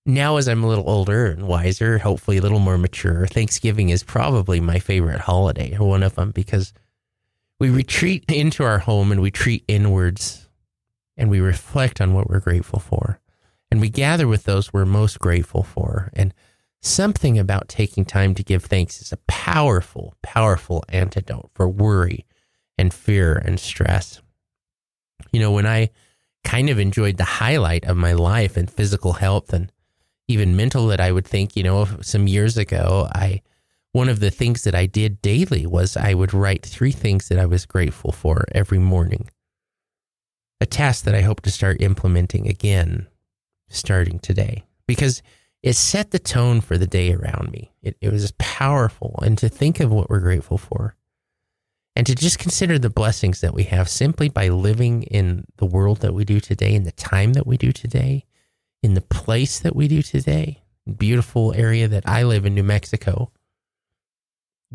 Now, 0.05 0.39
as 0.39 0.49
I'm 0.49 0.65
a 0.65 0.69
little 0.69 0.89
older 0.89 1.27
and 1.27 1.47
wiser, 1.47 1.99
hopefully 1.99 2.39
a 2.39 2.43
little 2.43 2.59
more 2.59 2.79
mature, 2.79 3.27
Thanksgiving 3.27 3.91
is 3.91 4.03
probably 4.03 4.59
my 4.59 4.79
favorite 4.79 5.21
holiday, 5.21 5.77
one 5.77 6.03
of 6.03 6.15
them, 6.15 6.31
because 6.31 6.73
we 7.61 7.69
retreat 7.69 8.25
into 8.29 8.65
our 8.65 8.79
home 8.79 9.13
and 9.13 9.21
we 9.21 9.31
treat 9.31 9.65
inwards 9.69 10.48
and 11.19 11.29
we 11.29 11.41
reflect 11.41 12.01
on 12.01 12.15
what 12.15 12.31
we're 12.31 12.41
grateful 12.41 12.79
for. 12.79 13.21
And 13.71 13.81
we 13.81 13.91
gather 13.91 14.27
with 14.27 14.45
those 14.45 14.73
we're 14.73 14.87
most 14.87 15.19
grateful 15.19 15.63
for. 15.63 16.11
And 16.15 16.33
something 16.81 17.39
about 17.39 17.69
taking 17.69 18.05
time 18.05 18.35
to 18.35 18.45
give 18.45 18.65
thanks 18.65 19.03
is 19.03 19.13
a 19.13 19.19
powerful, 19.27 20.15
powerful 20.23 20.85
antidote 20.89 21.51
for 21.55 21.69
worry 21.69 22.25
and 22.79 22.95
fear 22.95 23.35
and 23.35 23.59
stress. 23.59 24.23
You 25.33 25.41
know, 25.41 25.53
when 25.53 25.67
I 25.67 25.91
kind 26.45 26.71
of 26.71 26.79
enjoyed 26.79 27.17
the 27.17 27.25
highlight 27.25 27.85
of 27.85 27.97
my 27.97 28.13
life 28.13 28.57
and 28.57 28.71
physical 28.71 29.15
health 29.15 29.53
and 29.53 29.71
even 30.29 30.57
mental 30.57 30.87
that 30.87 31.01
I 31.01 31.11
would 31.11 31.27
think, 31.27 31.57
you 31.57 31.63
know, 31.63 31.87
some 32.01 32.29
years 32.29 32.57
ago, 32.57 33.09
I 33.13 33.43
one 33.93 34.09
of 34.09 34.21
the 34.21 34.31
things 34.31 34.65
that 34.65 34.75
I 34.75 34.87
did 34.87 35.21
daily 35.23 35.67
was 35.67 35.97
I 35.97 36.15
would 36.15 36.35
write 36.35 36.65
three 36.65 36.93
things 36.93 37.29
that 37.29 37.39
I 37.39 37.47
was 37.47 37.67
grateful 37.67 38.13
for 38.13 38.45
every 38.53 38.79
morning. 38.79 39.31
A 40.61 40.67
task 40.67 41.05
that 41.05 41.15
I 41.15 41.23
hope 41.23 41.41
to 41.43 41.51
start 41.51 41.81
implementing 41.81 42.49
again 42.49 43.07
starting 43.69 44.19
today 44.19 44.65
because 44.87 45.23
it 45.63 45.75
set 45.75 46.11
the 46.11 46.19
tone 46.19 46.61
for 46.61 46.79
the 46.79 46.87
day 46.87 47.13
around 47.13 47.51
me. 47.53 47.73
It, 47.83 47.97
it 48.01 48.13
was 48.13 48.33
powerful. 48.39 49.19
And 49.23 49.37
to 49.39 49.49
think 49.49 49.81
of 49.81 49.91
what 49.91 50.09
we're 50.09 50.21
grateful 50.21 50.59
for 50.59 50.97
and 51.99 52.07
to 52.07 52.15
just 52.15 52.39
consider 52.39 52.79
the 52.79 52.91
blessings 52.91 53.41
that 53.41 53.55
we 53.55 53.65
have 53.65 53.89
simply 53.89 54.29
by 54.29 54.49
living 54.49 55.03
in 55.05 55.45
the 55.57 55.67
world 55.67 55.99
that 56.01 56.15
we 56.15 56.25
do 56.25 56.39
today, 56.39 56.75
in 56.75 56.85
the 56.85 56.93
time 56.93 57.33
that 57.33 57.47
we 57.47 57.57
do 57.57 57.73
today, 57.73 58.25
in 58.85 58.95
the 58.95 59.01
place 59.01 59.59
that 59.59 59.75
we 59.75 59.89
do 59.89 60.01
today. 60.01 60.63
Beautiful 60.97 61.53
area 61.55 61.89
that 61.89 62.09
I 62.09 62.23
live 62.23 62.47
in, 62.47 62.55
New 62.55 62.63
Mexico. 62.63 63.33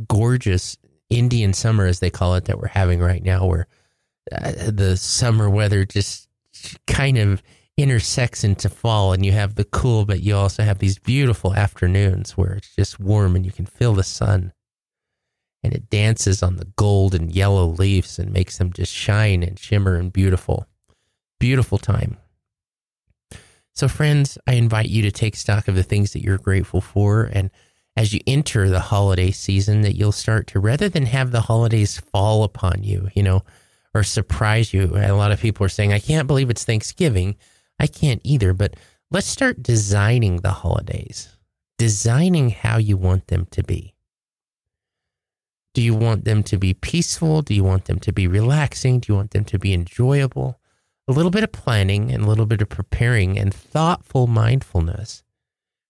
Gorgeous 0.07 0.77
Indian 1.09 1.53
summer, 1.53 1.85
as 1.85 1.99
they 1.99 2.09
call 2.09 2.35
it, 2.35 2.45
that 2.45 2.59
we're 2.59 2.67
having 2.67 2.99
right 2.99 3.23
now, 3.23 3.45
where 3.45 3.67
uh, 4.31 4.71
the 4.71 4.97
summer 4.97 5.49
weather 5.49 5.85
just 5.85 6.27
kind 6.87 7.17
of 7.17 7.43
intersects 7.77 8.43
into 8.43 8.69
fall 8.69 9.13
and 9.13 9.25
you 9.25 9.31
have 9.31 9.55
the 9.55 9.65
cool, 9.65 10.05
but 10.05 10.21
you 10.21 10.35
also 10.35 10.63
have 10.63 10.79
these 10.79 10.99
beautiful 10.99 11.53
afternoons 11.53 12.37
where 12.37 12.53
it's 12.53 12.75
just 12.75 12.99
warm 12.99 13.35
and 13.35 13.45
you 13.45 13.51
can 13.51 13.65
feel 13.65 13.93
the 13.93 14.03
sun 14.03 14.53
and 15.63 15.73
it 15.73 15.89
dances 15.89 16.43
on 16.43 16.57
the 16.57 16.67
gold 16.75 17.15
and 17.15 17.33
yellow 17.33 17.65
leaves 17.65 18.19
and 18.19 18.31
makes 18.31 18.57
them 18.57 18.71
just 18.73 18.93
shine 18.93 19.41
and 19.41 19.57
shimmer 19.57 19.95
and 19.95 20.11
beautiful. 20.11 20.67
Beautiful 21.39 21.77
time. 21.77 22.17
So, 23.73 23.87
friends, 23.87 24.37
I 24.45 24.53
invite 24.53 24.89
you 24.89 25.01
to 25.03 25.11
take 25.11 25.35
stock 25.35 25.67
of 25.67 25.75
the 25.75 25.83
things 25.83 26.13
that 26.13 26.21
you're 26.21 26.37
grateful 26.37 26.79
for. 26.79 27.23
And 27.23 27.49
as 27.97 28.13
you 28.13 28.19
enter 28.27 28.69
the 28.69 28.79
holiday 28.79 29.31
season, 29.31 29.81
that 29.81 29.95
you'll 29.95 30.11
start 30.11 30.47
to, 30.47 30.59
rather 30.59 30.89
than 30.89 31.07
have 31.07 31.31
the 31.31 31.41
holidays 31.41 31.97
fall 31.97 32.43
upon 32.43 32.83
you, 32.83 33.09
you 33.15 33.23
know, 33.23 33.41
or 33.93 34.03
surprise 34.03 34.73
you. 34.73 34.95
A 34.95 35.13
lot 35.13 35.31
of 35.31 35.39
people 35.39 35.65
are 35.65 35.69
saying, 35.69 35.93
I 35.93 36.00
can't 36.00 36.27
believe 36.27 36.50
it's 36.50 36.65
Thanksgiving. 36.65 37.35
I 37.79 37.88
can't 37.88 38.21
either. 38.23 38.53
But 38.53 38.75
let's 39.12 39.27
start 39.27 39.63
designing 39.63 40.38
the 40.38 40.51
holidays, 40.51 41.38
designing 41.77 42.50
how 42.50 42.77
you 42.77 42.97
want 42.97 43.27
them 43.27 43.47
to 43.51 43.63
be. 43.63 43.93
Do 45.73 45.81
you 45.81 45.95
want 45.95 46.25
them 46.25 46.43
to 46.43 46.57
be 46.57 46.73
peaceful? 46.73 47.41
Do 47.41 47.53
you 47.53 47.63
want 47.63 47.85
them 47.85 48.00
to 48.00 48.12
be 48.12 48.27
relaxing? 48.27 49.00
Do 49.00 49.12
you 49.12 49.17
want 49.17 49.31
them 49.31 49.45
to 49.45 49.57
be 49.57 49.73
enjoyable? 49.73 50.59
A 51.07 51.12
little 51.12 51.31
bit 51.31 51.43
of 51.43 51.51
planning 51.51 52.12
and 52.12 52.23
a 52.23 52.27
little 52.27 52.45
bit 52.45 52.62
of 52.62 52.69
preparing 52.69 53.38
and 53.38 53.53
thoughtful 53.53 54.27
mindfulness 54.27 55.23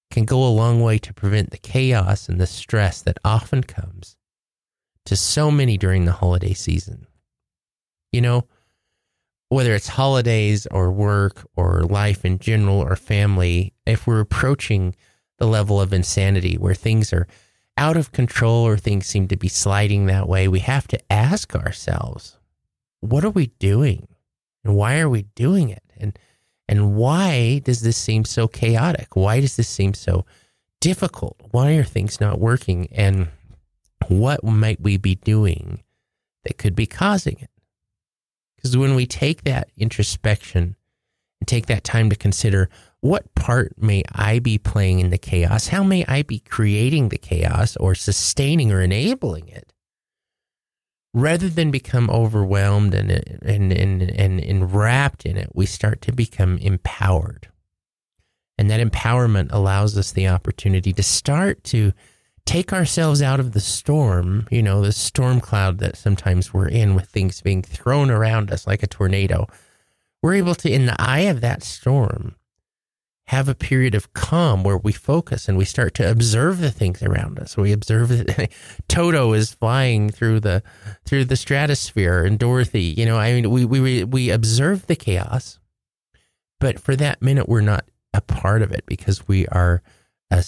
can 0.10 0.26
go 0.26 0.44
a 0.44 0.48
long 0.48 0.80
way 0.82 0.98
to 1.00 1.14
prevent 1.14 1.52
the 1.52 1.58
chaos 1.58 2.30
and 2.30 2.40
the 2.40 2.48
stress 2.48 3.02
that 3.02 3.20
often 3.26 3.64
comes 3.64 4.16
to 5.06 5.16
so 5.16 5.52
many 5.52 5.78
during 5.78 6.06
the 6.06 6.14
holiday 6.14 6.54
season. 6.54 7.08
You 8.14 8.22
know, 8.22 8.48
whether 9.50 9.74
it's 9.74 9.90
holidays 9.90 10.66
or 10.72 10.92
work 10.92 11.46
or 11.56 11.84
life 11.84 12.24
in 12.24 12.40
general 12.40 12.78
or 12.78 12.96
family, 12.96 13.74
if 13.86 14.08
we're 14.08 14.22
approaching 14.22 14.96
the 15.40 15.48
level 15.48 15.82
of 15.82 15.92
insanity 15.92 16.56
where 16.56 16.76
things 16.76 17.12
are 17.12 17.28
out 17.76 17.98
of 17.98 18.12
control 18.12 18.66
or 18.66 18.78
things 18.78 19.08
seem 19.08 19.28
to 19.28 19.36
be 19.36 19.48
sliding 19.48 20.06
that 20.06 20.30
way, 20.30 20.48
we 20.48 20.60
have 20.60 20.88
to 20.88 21.00
ask 21.12 21.56
ourselves, 21.56 22.38
what 23.02 23.26
are 23.26 23.30
we 23.30 23.48
doing? 23.60 24.08
And 24.64 24.76
why 24.76 25.00
are 25.00 25.10
we 25.10 25.24
doing 25.36 25.70
it? 25.70 25.84
And 25.98 26.18
and 26.70 26.96
why 26.96 27.60
does 27.66 27.82
this 27.82 27.98
seem 27.98 28.24
so 28.24 28.48
chaotic? 28.48 29.16
Why 29.16 29.42
does 29.42 29.58
this 29.58 29.68
seem 29.68 29.94
so 29.94 30.26
difficult? 30.80 31.36
Why 31.52 31.74
are 31.74 31.84
things 31.84 32.22
not 32.22 32.40
working? 32.40 32.88
And 32.92 33.28
what 34.08 34.44
might 34.44 34.80
we 34.80 34.98
be 34.98 35.16
doing 35.16 35.84
that 36.44 36.58
could 36.58 36.76
be 36.76 36.86
causing 36.86 37.38
it? 37.40 37.50
Because 38.64 38.78
when 38.78 38.96
we 38.96 39.06
take 39.06 39.44
that 39.44 39.70
introspection 39.78 40.78
and 41.42 41.48
take 41.48 41.66
that 41.66 41.84
time 41.84 42.10
to 42.10 42.16
consider 42.16 42.70
what 43.02 43.36
part 43.36 43.74
may 43.78 44.04
I 44.14 44.40
be 44.40 44.58
playing 44.58 45.02
in 45.02 45.10
the 45.10 45.18
chaos? 45.18 45.68
How 45.68 45.84
may 45.84 46.06
I 46.08 46.22
be 46.22 46.40
creating 46.40 47.10
the 47.10 47.18
chaos 47.18 47.76
or 47.76 47.94
sustaining 47.94 48.72
or 48.72 48.82
enabling 48.82 49.50
it? 49.50 49.74
Rather 51.14 51.50
than 51.50 51.70
become 51.70 52.10
overwhelmed 52.10 52.94
and, 52.94 53.12
and, 53.44 53.74
and, 53.74 54.02
and 54.02 54.40
enwrapped 54.40 55.26
in 55.26 55.36
it, 55.36 55.50
we 55.54 55.66
start 55.66 56.02
to 56.04 56.14
become 56.14 56.58
empowered. 56.60 57.50
And 58.58 58.72
that 58.72 58.80
empowerment 58.80 59.50
allows 59.52 59.98
us 59.98 60.14
the 60.14 60.30
opportunity 60.30 60.94
to 60.94 61.04
start 61.04 61.64
to 61.66 61.92
take 62.46 62.74
ourselves 62.74 63.22
out 63.22 63.40
of 63.40 63.54
the 63.54 63.60
storm, 63.60 64.48
you 64.52 64.62
know, 64.62 64.82
the 64.82 64.92
storm 64.92 65.40
cloud 65.40 65.80
that 65.80 65.98
sometimes 65.98 66.54
we're 66.54 66.68
in 66.68 66.96
with 66.96 67.08
things 67.08 67.42
being 67.42 67.62
thrown 67.62 68.12
around 68.12 68.52
us 68.52 68.68
like 68.68 68.84
a 68.84 68.88
tornado. 68.88 69.48
We're 70.22 70.36
able 70.36 70.56
to, 70.56 70.72
in 70.72 70.86
the 70.86 70.96
eye 71.02 71.22
of 71.22 71.42
that 71.42 71.64
storm, 71.64 72.36
have 73.28 73.48
a 73.48 73.56
period 73.56 73.96
of 73.96 74.14
calm 74.14 74.64
where 74.64 74.78
we 74.78 74.92
focus 74.92 75.48
and 75.48 75.58
we 75.58 75.66
start 75.66 75.94
to 75.96 76.10
observe 76.10 76.60
the 76.60 76.72
things 76.72 77.02
around 77.02 77.40
us. 77.40 77.56
We 77.56 77.72
observe 77.72 78.10
that 78.10 78.52
Toto 78.88 79.34
is 79.34 79.54
flying 79.54 80.10
through 80.10 80.42
the 80.42 80.62
through 81.06 81.26
the 81.26 81.38
stratosphere 81.38 82.26
and 82.26 82.38
Dorothy, 82.38 82.94
you 82.98 83.06
know, 83.06 83.18
I 83.18 83.34
mean 83.34 83.50
we 83.50 83.66
we 83.66 84.04
we 84.04 84.30
observe 84.30 84.88
the 84.88 84.96
chaos. 84.96 85.60
But 86.60 86.80
for 86.80 86.96
that 86.98 87.22
minute 87.22 87.48
we're 87.48 87.62
not 87.62 87.86
a 88.14 88.22
part 88.22 88.62
of 88.62 88.72
it 88.72 88.86
because 88.86 89.28
we 89.28 89.48
are 89.48 89.82
a 90.30 90.44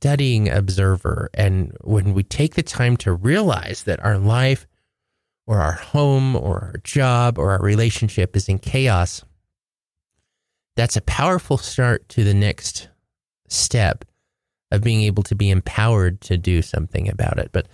studying 0.00 0.48
observer 0.48 1.28
and 1.34 1.72
when 1.82 2.14
we 2.14 2.22
take 2.22 2.54
the 2.54 2.62
time 2.62 2.96
to 2.96 3.12
realize 3.12 3.82
that 3.82 4.04
our 4.04 4.16
life 4.16 4.66
or 5.46 5.60
our 5.60 5.72
home 5.72 6.36
or 6.36 6.60
our 6.60 6.80
job 6.84 7.38
or 7.38 7.50
our 7.50 7.60
relationship 7.60 8.36
is 8.36 8.48
in 8.48 8.58
chaos, 8.58 9.24
that's 10.76 10.96
a 10.96 11.00
powerful 11.02 11.58
start 11.58 12.08
to 12.10 12.22
the 12.22 12.34
next 12.34 12.88
step 13.48 14.04
of 14.70 14.82
being 14.82 15.02
able 15.02 15.22
to 15.24 15.34
be 15.34 15.50
empowered 15.50 16.20
to 16.20 16.36
do 16.36 16.62
something 16.62 17.08
about 17.08 17.38
it. 17.38 17.50
But 17.52 17.66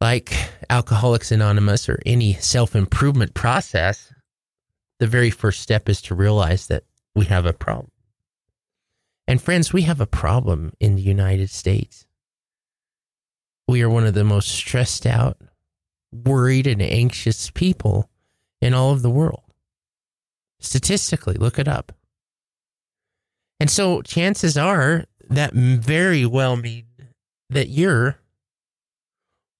like 0.00 0.34
Alcoholics 0.68 1.32
Anonymous 1.32 1.88
or 1.88 2.00
any 2.04 2.34
self 2.34 2.76
improvement 2.76 3.34
process, 3.34 4.12
the 4.98 5.06
very 5.06 5.30
first 5.30 5.60
step 5.60 5.88
is 5.88 6.02
to 6.02 6.14
realize 6.14 6.66
that 6.68 6.84
we 7.14 7.24
have 7.26 7.46
a 7.46 7.52
problem. 7.52 7.91
And 9.32 9.40
friends, 9.40 9.72
we 9.72 9.80
have 9.84 9.98
a 9.98 10.06
problem 10.06 10.74
in 10.78 10.94
the 10.94 11.00
United 11.00 11.48
States. 11.48 12.04
We 13.66 13.80
are 13.80 13.88
one 13.88 14.04
of 14.04 14.12
the 14.12 14.24
most 14.24 14.46
stressed 14.50 15.06
out, 15.06 15.38
worried, 16.12 16.66
and 16.66 16.82
anxious 16.82 17.48
people 17.48 18.10
in 18.60 18.74
all 18.74 18.90
of 18.92 19.00
the 19.00 19.08
world. 19.08 19.44
Statistically, 20.60 21.36
look 21.36 21.58
it 21.58 21.66
up. 21.66 21.92
And 23.58 23.70
so 23.70 24.02
chances 24.02 24.58
are 24.58 25.06
that 25.30 25.54
very 25.54 26.26
well 26.26 26.56
mean 26.56 26.84
that 27.48 27.70
you're 27.70 28.18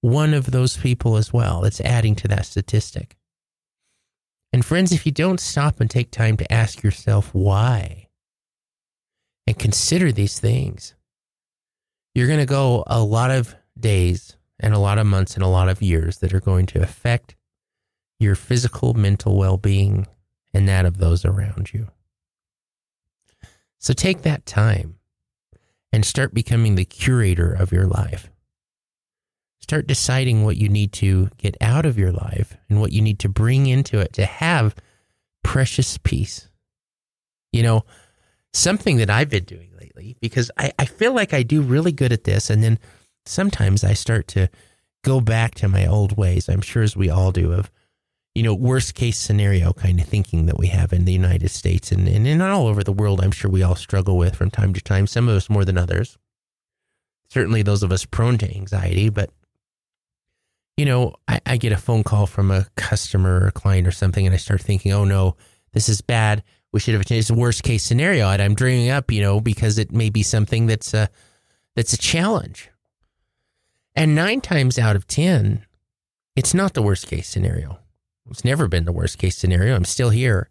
one 0.01 0.35
of 0.35 0.51
those 0.51 0.77
people 0.77 1.17
as 1.17 1.33
well 1.33 1.61
that's 1.61 1.81
adding 1.81 2.13
to 2.17 2.27
that 2.27 2.45
statistic. 2.45 3.17
And 4.53 4.63
friends, 4.63 4.91
if 4.91 5.07
you 5.07 5.11
don't 5.11 5.39
stop 5.39 5.79
and 5.79 5.89
take 5.89 6.11
time 6.11 6.37
to 6.37 6.53
ask 6.53 6.83
yourself 6.83 7.33
why 7.33 8.02
and 9.47 9.57
consider 9.57 10.11
these 10.11 10.39
things, 10.39 10.95
you're 12.15 12.27
going 12.27 12.39
to 12.39 12.45
go 12.45 12.83
a 12.87 13.01
lot 13.01 13.31
of 13.31 13.55
days 13.79 14.37
and 14.59 14.73
a 14.73 14.79
lot 14.79 14.97
of 14.97 15.05
months 15.05 15.35
and 15.35 15.43
a 15.43 15.47
lot 15.47 15.69
of 15.69 15.81
years 15.81 16.19
that 16.19 16.33
are 16.33 16.39
going 16.39 16.65
to 16.67 16.81
affect 16.81 17.35
your 18.19 18.35
physical, 18.35 18.93
mental 18.93 19.37
well 19.37 19.57
being, 19.57 20.07
and 20.53 20.67
that 20.69 20.85
of 20.85 20.97
those 20.97 21.25
around 21.25 21.73
you. 21.73 21.89
So 23.79 23.93
take 23.93 24.21
that 24.21 24.45
time 24.45 24.99
and 25.91 26.05
start 26.05 26.33
becoming 26.33 26.75
the 26.75 26.85
curator 26.85 27.51
of 27.51 27.71
your 27.71 27.85
life. 27.85 28.29
Start 29.59 29.87
deciding 29.87 30.43
what 30.43 30.57
you 30.57 30.69
need 30.69 30.91
to 30.93 31.29
get 31.37 31.55
out 31.59 31.85
of 31.85 31.97
your 31.97 32.11
life 32.11 32.55
and 32.69 32.79
what 32.79 32.91
you 32.91 33.01
need 33.01 33.19
to 33.19 33.29
bring 33.29 33.65
into 33.67 33.99
it 33.99 34.13
to 34.13 34.25
have 34.25 34.75
precious 35.43 35.97
peace. 35.97 36.49
You 37.51 37.63
know, 37.63 37.85
something 38.53 38.97
that 38.97 39.09
I've 39.09 39.29
been 39.29 39.43
doing 39.43 39.71
lately 39.79 40.15
because 40.21 40.51
I, 40.57 40.71
I 40.77 40.85
feel 40.85 41.13
like 41.13 41.33
I 41.33 41.43
do 41.43 41.61
really 41.61 41.91
good 41.91 42.13
at 42.13 42.23
this. 42.23 42.49
And 42.49 42.63
then 42.63 42.79
sometimes 43.25 43.83
I 43.83 43.93
start 43.93 44.27
to 44.29 44.49
go 45.03 45.19
back 45.19 45.55
to 45.55 45.67
my 45.67 45.85
old 45.85 46.17
ways. 46.17 46.47
I'm 46.47 46.61
sure 46.61 46.83
as 46.83 46.95
we 46.95 47.09
all 47.09 47.31
do 47.31 47.51
of, 47.51 47.71
you 48.35 48.43
know, 48.43 48.53
worst 48.53 48.95
case 48.95 49.17
scenario 49.17 49.73
kind 49.73 49.99
of 49.99 50.07
thinking 50.07 50.45
that 50.45 50.57
we 50.57 50.67
have 50.67 50.93
in 50.93 51.05
the 51.05 51.13
United 51.13 51.49
States 51.49 51.91
and, 51.91 52.07
and, 52.07 52.25
and 52.25 52.41
all 52.41 52.67
over 52.67 52.83
the 52.83 52.93
world. 52.93 53.21
I'm 53.21 53.31
sure 53.31 53.51
we 53.51 53.63
all 53.63 53.75
struggle 53.75 54.17
with 54.17 54.35
from 54.35 54.49
time 54.49 54.73
to 54.73 54.81
time, 54.81 55.07
some 55.07 55.27
of 55.27 55.35
us 55.35 55.49
more 55.49 55.65
than 55.65 55.77
others. 55.77 56.17
Certainly 57.29 57.63
those 57.63 57.83
of 57.83 57.91
us 57.91 58.05
prone 58.05 58.37
to 58.39 58.55
anxiety, 58.55 59.09
but 59.09 59.31
you 60.77 60.85
know, 60.85 61.13
I, 61.27 61.39
I 61.45 61.57
get 61.57 61.71
a 61.71 61.77
phone 61.77 62.03
call 62.03 62.25
from 62.25 62.49
a 62.49 62.65
customer 62.75 63.41
or 63.41 63.47
a 63.47 63.51
client 63.51 63.87
or 63.87 63.91
something, 63.91 64.25
and 64.25 64.33
I 64.33 64.37
start 64.37 64.61
thinking, 64.61 64.91
oh 64.91 65.05
no, 65.05 65.35
this 65.71 65.87
is 65.87 66.01
bad. 66.01 66.43
We 66.73 66.79
should 66.79 66.95
have 66.95 67.05
changed 67.05 67.29
the 67.29 67.35
worst 67.35 67.63
case 67.63 67.83
scenario. 67.83 68.27
And 68.27 68.41
I'm 68.41 68.55
dreaming 68.55 68.89
up, 68.89 69.11
you 69.11 69.21
know, 69.21 69.39
because 69.39 69.77
it 69.77 69.93
may 69.93 70.09
be 70.09 70.23
something 70.23 70.65
that's 70.65 70.93
a 70.93 71.09
that's 71.75 71.93
a 71.93 71.97
challenge. 71.97 72.69
And 73.95 74.15
nine 74.15 74.41
times 74.41 74.79
out 74.79 74.95
of 74.95 75.07
ten, 75.07 75.65
it's 76.35 76.53
not 76.53 76.73
the 76.73 76.81
worst 76.81 77.07
case 77.07 77.29
scenario. 77.29 77.79
It's 78.29 78.43
never 78.43 78.67
been 78.67 78.85
the 78.85 78.91
worst 78.91 79.19
case 79.19 79.37
scenario. 79.37 79.75
I'm 79.75 79.85
still 79.85 80.09
here. 80.09 80.49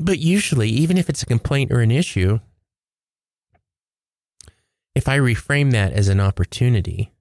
But 0.00 0.18
usually, 0.18 0.68
even 0.68 0.98
if 0.98 1.08
it's 1.08 1.22
a 1.22 1.26
complaint 1.26 1.70
or 1.70 1.80
an 1.80 1.92
issue, 1.92 2.40
if 4.96 5.08
I 5.08 5.18
reframe 5.18 5.70
that 5.70 5.92
as 5.92 6.08
an 6.08 6.18
opportunity 6.18 7.12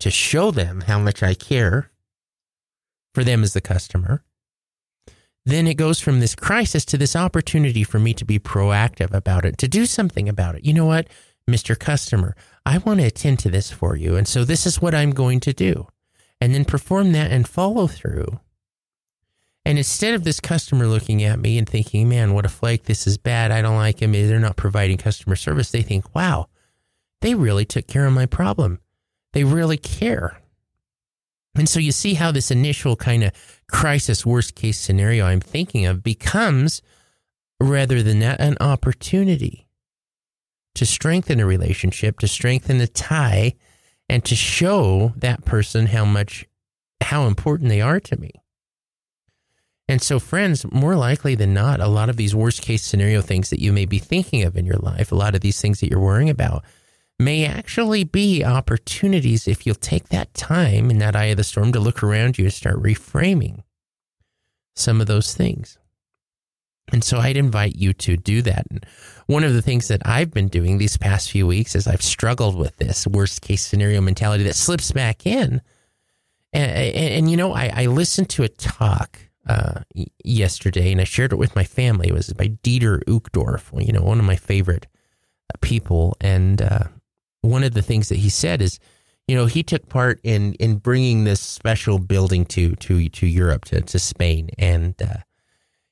to 0.00 0.10
show 0.10 0.50
them 0.50 0.82
how 0.82 0.98
much 0.98 1.22
I 1.22 1.34
care 1.34 1.92
for 3.14 3.22
them 3.22 3.44
as 3.44 3.52
the 3.52 3.60
customer, 3.60 4.24
then 5.46 5.68
it 5.68 5.74
goes 5.74 6.00
from 6.00 6.18
this 6.18 6.34
crisis 6.34 6.84
to 6.84 6.98
this 6.98 7.14
opportunity 7.14 7.84
for 7.84 8.00
me 8.00 8.12
to 8.14 8.24
be 8.24 8.38
proactive 8.38 9.14
about 9.14 9.44
it, 9.44 9.56
to 9.58 9.68
do 9.68 9.86
something 9.86 10.28
about 10.28 10.56
it. 10.56 10.64
You 10.64 10.74
know 10.74 10.86
what, 10.86 11.08
Mr. 11.48 11.78
Customer, 11.78 12.34
I 12.66 12.78
want 12.78 12.98
to 12.98 13.06
attend 13.06 13.38
to 13.40 13.50
this 13.50 13.70
for 13.70 13.94
you. 13.94 14.16
And 14.16 14.26
so 14.26 14.44
this 14.44 14.66
is 14.66 14.82
what 14.82 14.94
I'm 14.94 15.12
going 15.12 15.38
to 15.40 15.52
do. 15.52 15.86
And 16.40 16.52
then 16.52 16.64
perform 16.64 17.12
that 17.12 17.30
and 17.30 17.48
follow 17.48 17.86
through. 17.86 18.40
And 19.64 19.78
instead 19.78 20.14
of 20.14 20.24
this 20.24 20.40
customer 20.40 20.86
looking 20.86 21.22
at 21.22 21.38
me 21.38 21.58
and 21.58 21.68
thinking, 21.68 22.08
man, 22.08 22.34
what 22.34 22.44
a 22.44 22.48
flake, 22.48 22.84
this 22.84 23.06
is 23.06 23.16
bad, 23.16 23.52
I 23.52 23.62
don't 23.62 23.76
like 23.76 24.02
him, 24.02 24.14
eh, 24.14 24.26
they're 24.26 24.40
not 24.40 24.56
providing 24.56 24.96
customer 24.96 25.36
service, 25.36 25.70
they 25.70 25.82
think, 25.82 26.12
wow, 26.14 26.46
they 27.20 27.34
really 27.34 27.64
took 27.64 27.86
care 27.86 28.06
of 28.06 28.12
my 28.12 28.26
problem. 28.26 28.80
They 29.32 29.44
really 29.44 29.76
care. 29.76 30.40
And 31.56 31.68
so 31.68 31.80
you 31.80 31.92
see 31.92 32.14
how 32.14 32.32
this 32.32 32.50
initial 32.50 32.96
kind 32.96 33.24
of 33.24 33.32
crisis, 33.70 34.26
worst 34.26 34.54
case 34.54 34.78
scenario 34.78 35.24
I'm 35.24 35.40
thinking 35.40 35.86
of 35.86 36.02
becomes, 36.02 36.82
rather 37.60 38.02
than 38.02 38.18
that, 38.20 38.40
an 38.40 38.56
opportunity 38.60 39.66
to 40.74 40.84
strengthen 40.84 41.40
a 41.40 41.46
relationship, 41.46 42.18
to 42.18 42.28
strengthen 42.28 42.80
a 42.80 42.86
tie, 42.86 43.54
and 44.08 44.24
to 44.24 44.36
show 44.36 45.14
that 45.16 45.44
person 45.44 45.86
how 45.86 46.04
much, 46.04 46.46
how 47.00 47.26
important 47.26 47.70
they 47.70 47.80
are 47.80 48.00
to 48.00 48.20
me. 48.20 48.30
And 49.88 50.02
so, 50.02 50.18
friends, 50.18 50.70
more 50.70 50.96
likely 50.96 51.34
than 51.36 51.54
not, 51.54 51.80
a 51.80 51.86
lot 51.86 52.08
of 52.10 52.16
these 52.16 52.34
worst 52.34 52.60
case 52.60 52.82
scenario 52.82 53.22
things 53.22 53.50
that 53.50 53.60
you 53.60 53.72
may 53.72 53.86
be 53.86 53.98
thinking 53.98 54.42
of 54.42 54.56
in 54.56 54.66
your 54.66 54.76
life, 54.76 55.12
a 55.12 55.16
lot 55.16 55.34
of 55.34 55.40
these 55.40 55.60
things 55.60 55.80
that 55.80 55.90
you're 55.90 56.00
worrying 56.00 56.28
about, 56.28 56.64
may 57.18 57.46
actually 57.46 58.04
be 58.04 58.44
opportunities 58.44 59.48
if 59.48 59.66
you'll 59.66 59.74
take 59.74 60.08
that 60.08 60.32
time 60.34 60.90
in 60.90 60.98
that 60.98 61.16
eye 61.16 61.26
of 61.26 61.36
the 61.36 61.44
storm 61.44 61.72
to 61.72 61.80
look 61.80 62.02
around 62.02 62.38
you 62.38 62.44
and 62.44 62.52
start 62.52 62.82
reframing 62.82 63.62
some 64.74 65.00
of 65.00 65.06
those 65.06 65.34
things. 65.34 65.78
And 66.92 67.02
so 67.02 67.18
I'd 67.18 67.36
invite 67.36 67.74
you 67.74 67.92
to 67.94 68.16
do 68.16 68.42
that. 68.42 68.66
And 68.70 68.86
one 69.26 69.42
of 69.42 69.54
the 69.54 69.62
things 69.62 69.88
that 69.88 70.02
I've 70.06 70.30
been 70.30 70.48
doing 70.48 70.78
these 70.78 70.96
past 70.96 71.30
few 71.30 71.46
weeks 71.46 71.74
is 71.74 71.86
I've 71.86 72.02
struggled 72.02 72.56
with 72.56 72.76
this 72.76 73.06
worst 73.06 73.42
case 73.42 73.66
scenario 73.66 74.00
mentality 74.00 74.44
that 74.44 74.54
slips 74.54 74.92
back 74.92 75.26
in. 75.26 75.62
And, 76.52 76.70
and, 76.70 77.14
and 77.14 77.30
you 77.30 77.36
know, 77.36 77.52
I, 77.52 77.72
I, 77.74 77.86
listened 77.86 78.30
to 78.30 78.44
a 78.44 78.48
talk 78.48 79.18
uh, 79.48 79.80
yesterday 80.24 80.92
and 80.92 81.00
I 81.00 81.04
shared 81.04 81.32
it 81.32 81.36
with 81.36 81.56
my 81.56 81.64
family. 81.64 82.08
It 82.08 82.14
was 82.14 82.32
by 82.32 82.48
Dieter 82.48 83.02
Uchtdorf, 83.04 83.84
you 83.84 83.92
know, 83.92 84.02
one 84.02 84.20
of 84.20 84.24
my 84.24 84.36
favorite 84.36 84.86
people. 85.60 86.16
And 86.20 86.62
uh, 86.62 86.84
one 87.42 87.64
of 87.64 87.74
the 87.74 87.82
things 87.82 88.08
that 88.08 88.18
he 88.18 88.28
said 88.28 88.60
is, 88.60 88.78
you 89.28 89.36
know, 89.36 89.46
he 89.46 89.62
took 89.62 89.88
part 89.88 90.20
in 90.22 90.54
in 90.54 90.76
bringing 90.76 91.24
this 91.24 91.40
special 91.40 91.98
building 91.98 92.44
to 92.46 92.76
to 92.76 93.08
to 93.08 93.26
Europe 93.26 93.64
to 93.66 93.80
to 93.80 93.98
Spain, 93.98 94.50
and 94.58 94.94
uh, 95.02 95.18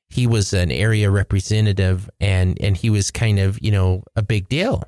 he 0.09 0.27
was 0.27 0.53
an 0.53 0.71
area 0.71 1.11
representative, 1.11 2.09
and 2.21 2.57
and 2.61 2.77
he 2.77 2.91
was 2.91 3.11
kind 3.11 3.39
of 3.39 3.59
you 3.61 3.73
know 3.73 4.05
a 4.15 4.23
big 4.23 4.49
deal, 4.49 4.85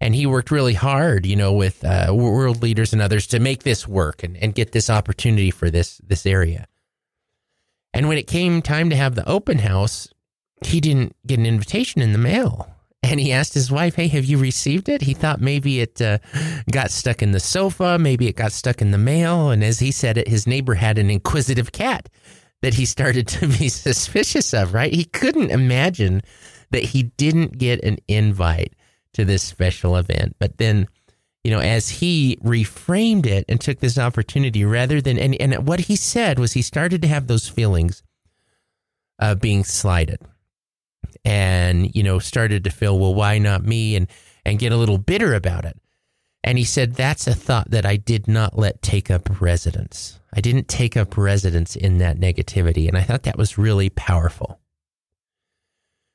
and 0.00 0.14
he 0.14 0.24
worked 0.24 0.50
really 0.50 0.74
hard, 0.74 1.26
you 1.26 1.36
know, 1.36 1.52
with 1.52 1.84
uh, 1.84 2.08
world 2.14 2.62
leaders 2.62 2.92
and 2.92 3.02
others 3.02 3.26
to 3.28 3.38
make 3.38 3.62
this 3.62 3.86
work 3.86 4.22
and 4.22 4.36
and 4.38 4.54
get 4.54 4.72
this 4.72 4.88
opportunity 4.88 5.50
for 5.50 5.70
this 5.70 5.98
this 5.98 6.24
area. 6.24 6.66
And 7.92 8.08
when 8.08 8.18
it 8.18 8.26
came 8.26 8.62
time 8.62 8.88
to 8.88 8.96
have 8.96 9.16
the 9.16 9.28
open 9.28 9.58
house, 9.58 10.08
he 10.64 10.80
didn't 10.80 11.14
get 11.26 11.38
an 11.38 11.46
invitation 11.46 12.00
in 12.00 12.12
the 12.12 12.18
mail 12.18 12.70
and 13.02 13.18
he 13.18 13.32
asked 13.32 13.54
his 13.54 13.70
wife, 13.70 13.94
Hey, 13.94 14.08
have 14.08 14.24
you 14.24 14.38
received 14.38 14.88
it? 14.88 15.02
He 15.02 15.14
thought 15.14 15.40
maybe 15.40 15.80
it 15.80 16.00
uh, 16.00 16.18
got 16.70 16.90
stuck 16.90 17.22
in 17.22 17.32
the 17.32 17.40
sofa, 17.40 17.98
maybe 17.98 18.28
it 18.28 18.36
got 18.36 18.52
stuck 18.52 18.82
in 18.82 18.90
the 18.90 18.98
mail. 18.98 19.50
And 19.50 19.64
as 19.64 19.78
he 19.78 19.90
said 19.90 20.18
it, 20.18 20.28
his 20.28 20.46
neighbor 20.46 20.74
had 20.74 20.98
an 20.98 21.10
inquisitive 21.10 21.72
cat 21.72 22.08
that 22.62 22.74
he 22.74 22.84
started 22.86 23.26
to 23.28 23.46
be 23.46 23.68
suspicious 23.68 24.52
of, 24.52 24.74
right? 24.74 24.92
He 24.92 25.04
couldn't 25.04 25.50
imagine 25.50 26.22
that 26.70 26.84
he 26.84 27.04
didn't 27.04 27.58
get 27.58 27.82
an 27.82 27.98
invite 28.06 28.74
to 29.14 29.24
this 29.24 29.42
special 29.42 29.96
event. 29.96 30.36
But 30.38 30.58
then, 30.58 30.86
you 31.42 31.50
know, 31.50 31.58
as 31.58 31.88
he 31.88 32.38
reframed 32.44 33.26
it 33.26 33.44
and 33.48 33.60
took 33.60 33.80
this 33.80 33.98
opportunity 33.98 34.64
rather 34.64 35.00
than, 35.00 35.18
and, 35.18 35.34
and 35.40 35.66
what 35.66 35.80
he 35.80 35.96
said 35.96 36.38
was 36.38 36.52
he 36.52 36.62
started 36.62 37.02
to 37.02 37.08
have 37.08 37.26
those 37.26 37.48
feelings 37.48 38.02
of 39.18 39.40
being 39.40 39.64
slighted 39.64 40.20
and 41.24 41.94
you 41.94 42.02
know 42.02 42.18
started 42.18 42.64
to 42.64 42.70
feel 42.70 42.98
well 42.98 43.14
why 43.14 43.38
not 43.38 43.64
me? 43.64 43.96
And 43.96 44.06
and 44.44 44.58
get 44.58 44.72
a 44.72 44.76
little 44.76 44.98
bitter 44.98 45.34
about 45.34 45.64
it. 45.64 45.78
And 46.42 46.56
he 46.56 46.64
said 46.64 46.94
that's 46.94 47.26
a 47.26 47.34
thought 47.34 47.70
that 47.70 47.84
I 47.84 47.96
did 47.96 48.26
not 48.26 48.58
let 48.58 48.82
take 48.82 49.10
up 49.10 49.40
residence. 49.40 50.18
I 50.32 50.40
didn't 50.40 50.68
take 50.68 50.96
up 50.96 51.16
residence 51.16 51.76
in 51.76 51.98
that 51.98 52.18
negativity. 52.18 52.88
And 52.88 52.96
I 52.96 53.02
thought 53.02 53.24
that 53.24 53.36
was 53.36 53.58
really 53.58 53.90
powerful. 53.90 54.60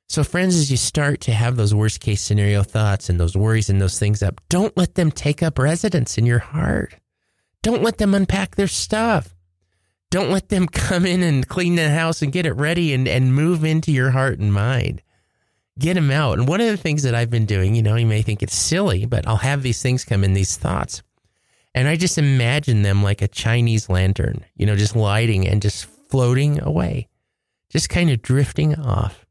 So 0.08 0.24
friends 0.24 0.56
as 0.56 0.72
you 0.72 0.78
start 0.78 1.22
to 1.22 1.34
have 1.34 1.56
those 1.56 1.74
worst 1.74 2.00
case 2.00 2.22
scenario 2.22 2.64
thoughts 2.64 3.10
and 3.10 3.20
those 3.20 3.36
worries 3.36 3.70
and 3.70 3.82
those 3.82 4.00
things 4.00 4.22
up 4.22 4.40
don't 4.50 4.76
let 4.78 4.96
them 4.96 5.12
take 5.12 5.44
up 5.44 5.60
residence 5.60 6.18
in 6.18 6.26
your 6.26 6.40
heart. 6.40 6.96
Don't 7.62 7.84
let 7.84 7.98
them 7.98 8.14
unpack 8.14 8.56
their 8.56 8.68
stuff 8.68 9.35
don't 10.16 10.32
let 10.32 10.48
them 10.48 10.66
come 10.72 11.06
in 11.06 11.22
and 11.22 11.48
clean 11.48 11.76
the 11.76 11.90
house 11.90 12.22
and 12.22 12.32
get 12.32 12.46
it 12.46 12.54
ready 12.54 12.94
and, 12.94 13.06
and 13.08 13.36
move 13.36 13.66
into 13.66 13.92
your 13.92 14.12
heart 14.12 14.40
and 14.40 14.54
mind. 14.54 15.02
Get 15.78 15.96
them 15.96 16.10
out. 16.10 16.40
And 16.40 16.48
one 16.48 16.62
of 16.62 16.68
the 16.68 16.78
things 16.78 17.04
that 17.04 17.14
I've 17.14 17.30
been 17.30 17.46
doing, 17.46 17.76
you 17.76 17.84
know, 17.84 17.98
you 17.98 18.06
may 18.06 18.22
think 18.22 18.42
it's 18.42 18.56
silly, 18.56 19.06
but 19.06 19.28
I'll 19.28 19.36
have 19.36 19.62
these 19.62 19.82
things 19.82 20.06
come 20.06 20.24
in, 20.24 20.34
these 20.34 20.56
thoughts. 20.56 21.04
And 21.74 21.90
I 21.90 21.98
just 21.98 22.18
imagine 22.18 22.82
them 22.82 23.04
like 23.04 23.22
a 23.22 23.28
Chinese 23.28 23.90
lantern, 23.90 24.46
you 24.56 24.66
know, 24.66 24.78
just 24.78 24.96
lighting 24.96 25.46
and 25.46 25.62
just 25.62 25.84
floating 25.84 26.62
away, 26.62 27.10
just 27.70 27.90
kind 27.90 28.10
of 28.10 28.22
drifting 28.22 28.74
off. 28.76 29.26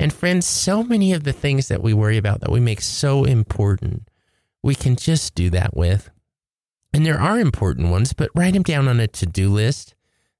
And 0.00 0.12
friends, 0.12 0.48
so 0.48 0.82
many 0.82 1.12
of 1.12 1.22
the 1.22 1.32
things 1.32 1.68
that 1.68 1.80
we 1.80 1.94
worry 1.94 2.16
about 2.16 2.40
that 2.40 2.50
we 2.50 2.58
make 2.58 2.80
so 2.80 3.22
important, 3.22 4.08
we 4.64 4.74
can 4.74 4.96
just 4.96 5.36
do 5.36 5.48
that 5.50 5.76
with. 5.76 6.10
And 6.92 7.06
there 7.06 7.20
are 7.20 7.40
important 7.40 7.88
ones, 7.88 8.12
but 8.12 8.30
write 8.34 8.54
them 8.54 8.62
down 8.62 8.86
on 8.86 9.00
a 9.00 9.06
to 9.08 9.26
do 9.26 9.48
list 9.48 9.94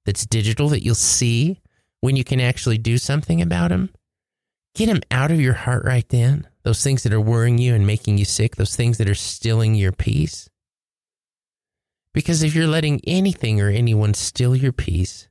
that's 0.05 0.25
digital 0.25 0.69
that 0.69 0.83
you'll 0.83 0.95
see 0.95 1.61
when 2.01 2.15
you 2.15 2.23
can 2.23 2.39
actually 2.39 2.77
do 2.77 2.97
something 2.97 3.41
about 3.41 3.69
them. 3.69 3.89
Get 4.75 4.87
them 4.87 5.01
out 5.09 5.31
of 5.31 5.41
your 5.41 5.53
heart 5.53 5.85
right 5.85 6.07
then. 6.09 6.47
Those 6.63 6.83
things 6.83 7.03
that 7.03 7.13
are 7.13 7.21
worrying 7.21 7.57
you 7.57 7.73
and 7.75 7.87
making 7.87 8.17
you 8.17 8.25
sick, 8.25 8.55
those 8.55 8.75
things 8.75 8.97
that 8.97 9.09
are 9.09 9.15
stilling 9.15 9.75
your 9.75 9.91
peace. 9.91 10.49
Because 12.13 12.43
if 12.43 12.53
you're 12.53 12.67
letting 12.67 13.01
anything 13.05 13.59
or 13.59 13.69
anyone 13.69 14.13
steal 14.13 14.55
your 14.55 14.71
peace, 14.71 15.27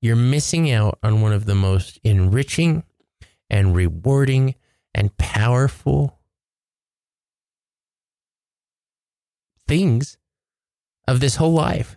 you're 0.00 0.16
missing 0.16 0.70
out 0.70 0.98
on 1.02 1.20
one 1.20 1.32
of 1.32 1.44
the 1.44 1.54
most 1.54 1.98
enriching 2.04 2.84
and 3.50 3.74
rewarding 3.74 4.54
and 4.94 5.16
powerful 5.16 6.18
things 9.66 10.18
of 11.08 11.20
this 11.20 11.36
whole 11.36 11.52
life. 11.52 11.96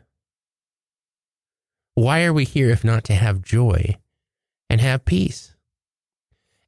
Why 1.96 2.24
are 2.24 2.34
we 2.34 2.46
here 2.46 2.70
if 2.70 2.84
not 2.84 3.04
to 3.04 3.14
have 3.14 3.42
joy 3.42 3.98
and 4.70 4.80
have 4.80 5.04
peace? 5.04 5.54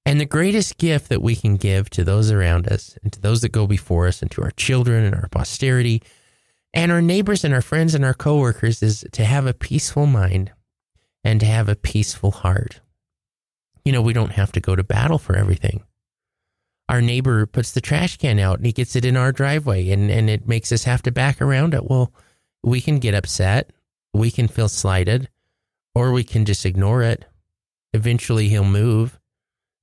And 0.05 0.19
the 0.19 0.25
greatest 0.25 0.77
gift 0.77 1.07
that 1.07 1.21
we 1.21 1.37
can 1.37 1.55
give 1.55 1.89
to 1.91 2.03
those 2.03 2.29
around 2.29 2.67
us 2.67 2.99
and 3.01 3.13
to 3.13 3.21
those 3.21 3.39
that 3.41 3.53
go 3.53 3.65
before 3.65 4.07
us 4.07 4.21
and 4.21 4.29
to 4.31 4.43
our 4.43 4.51
children 4.51 5.05
and 5.05 5.15
our 5.15 5.29
posterity 5.29 6.03
and 6.73 6.91
our 6.91 7.01
neighbors 7.01 7.45
and 7.45 7.53
our 7.53 7.61
friends 7.61 7.95
and 7.95 8.03
our 8.03 8.13
coworkers 8.13 8.83
is 8.83 9.05
to 9.13 9.23
have 9.23 9.47
a 9.47 9.53
peaceful 9.53 10.05
mind 10.05 10.51
and 11.23 11.39
to 11.39 11.45
have 11.45 11.69
a 11.69 11.77
peaceful 11.77 12.31
heart. 12.31 12.81
You 13.85 13.93
know, 13.93 14.01
we 14.01 14.11
don't 14.11 14.33
have 14.33 14.51
to 14.51 14.59
go 14.59 14.75
to 14.75 14.83
battle 14.83 15.17
for 15.17 15.37
everything. 15.37 15.83
Our 16.89 17.01
neighbor 17.01 17.45
puts 17.45 17.71
the 17.71 17.79
trash 17.79 18.17
can 18.17 18.39
out 18.39 18.57
and 18.57 18.65
he 18.65 18.73
gets 18.73 18.97
it 18.97 19.05
in 19.05 19.15
our 19.15 19.31
driveway 19.31 19.89
and, 19.91 20.11
and 20.11 20.29
it 20.29 20.45
makes 20.45 20.73
us 20.73 20.83
have 20.83 21.01
to 21.03 21.11
back 21.11 21.41
around 21.41 21.73
it. 21.73 21.89
Well, 21.89 22.11
we 22.63 22.81
can 22.81 22.99
get 22.99 23.13
upset, 23.13 23.71
we 24.13 24.31
can 24.31 24.47
feel 24.47 24.69
slighted, 24.69 25.29
or 25.93 26.11
we 26.11 26.23
can 26.23 26.45
just 26.45 26.65
ignore 26.65 27.03
it. 27.03 27.25
Eventually, 27.93 28.49
he'll 28.49 28.63
move. 28.63 29.19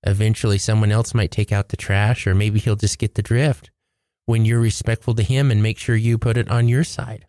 Eventually, 0.03 0.59
someone 0.59 0.91
else 0.91 1.15
might 1.15 1.31
take 1.31 1.53
out 1.53 1.69
the 1.69 1.77
trash, 1.77 2.27
or 2.27 2.35
maybe 2.35 2.59
he'll 2.59 2.77
just 2.77 2.99
get 2.99 3.15
the 3.15 3.23
drift 3.23 3.71
when 4.27 4.45
you're 4.45 4.61
respectful 4.61 5.15
to 5.15 5.23
him 5.23 5.51
and 5.51 5.63
make 5.63 5.79
sure 5.79 5.97
you 5.97 6.17
put 6.17 6.37
it 6.37 6.51
on 6.51 6.69
your 6.69 6.85
side. 6.85 7.27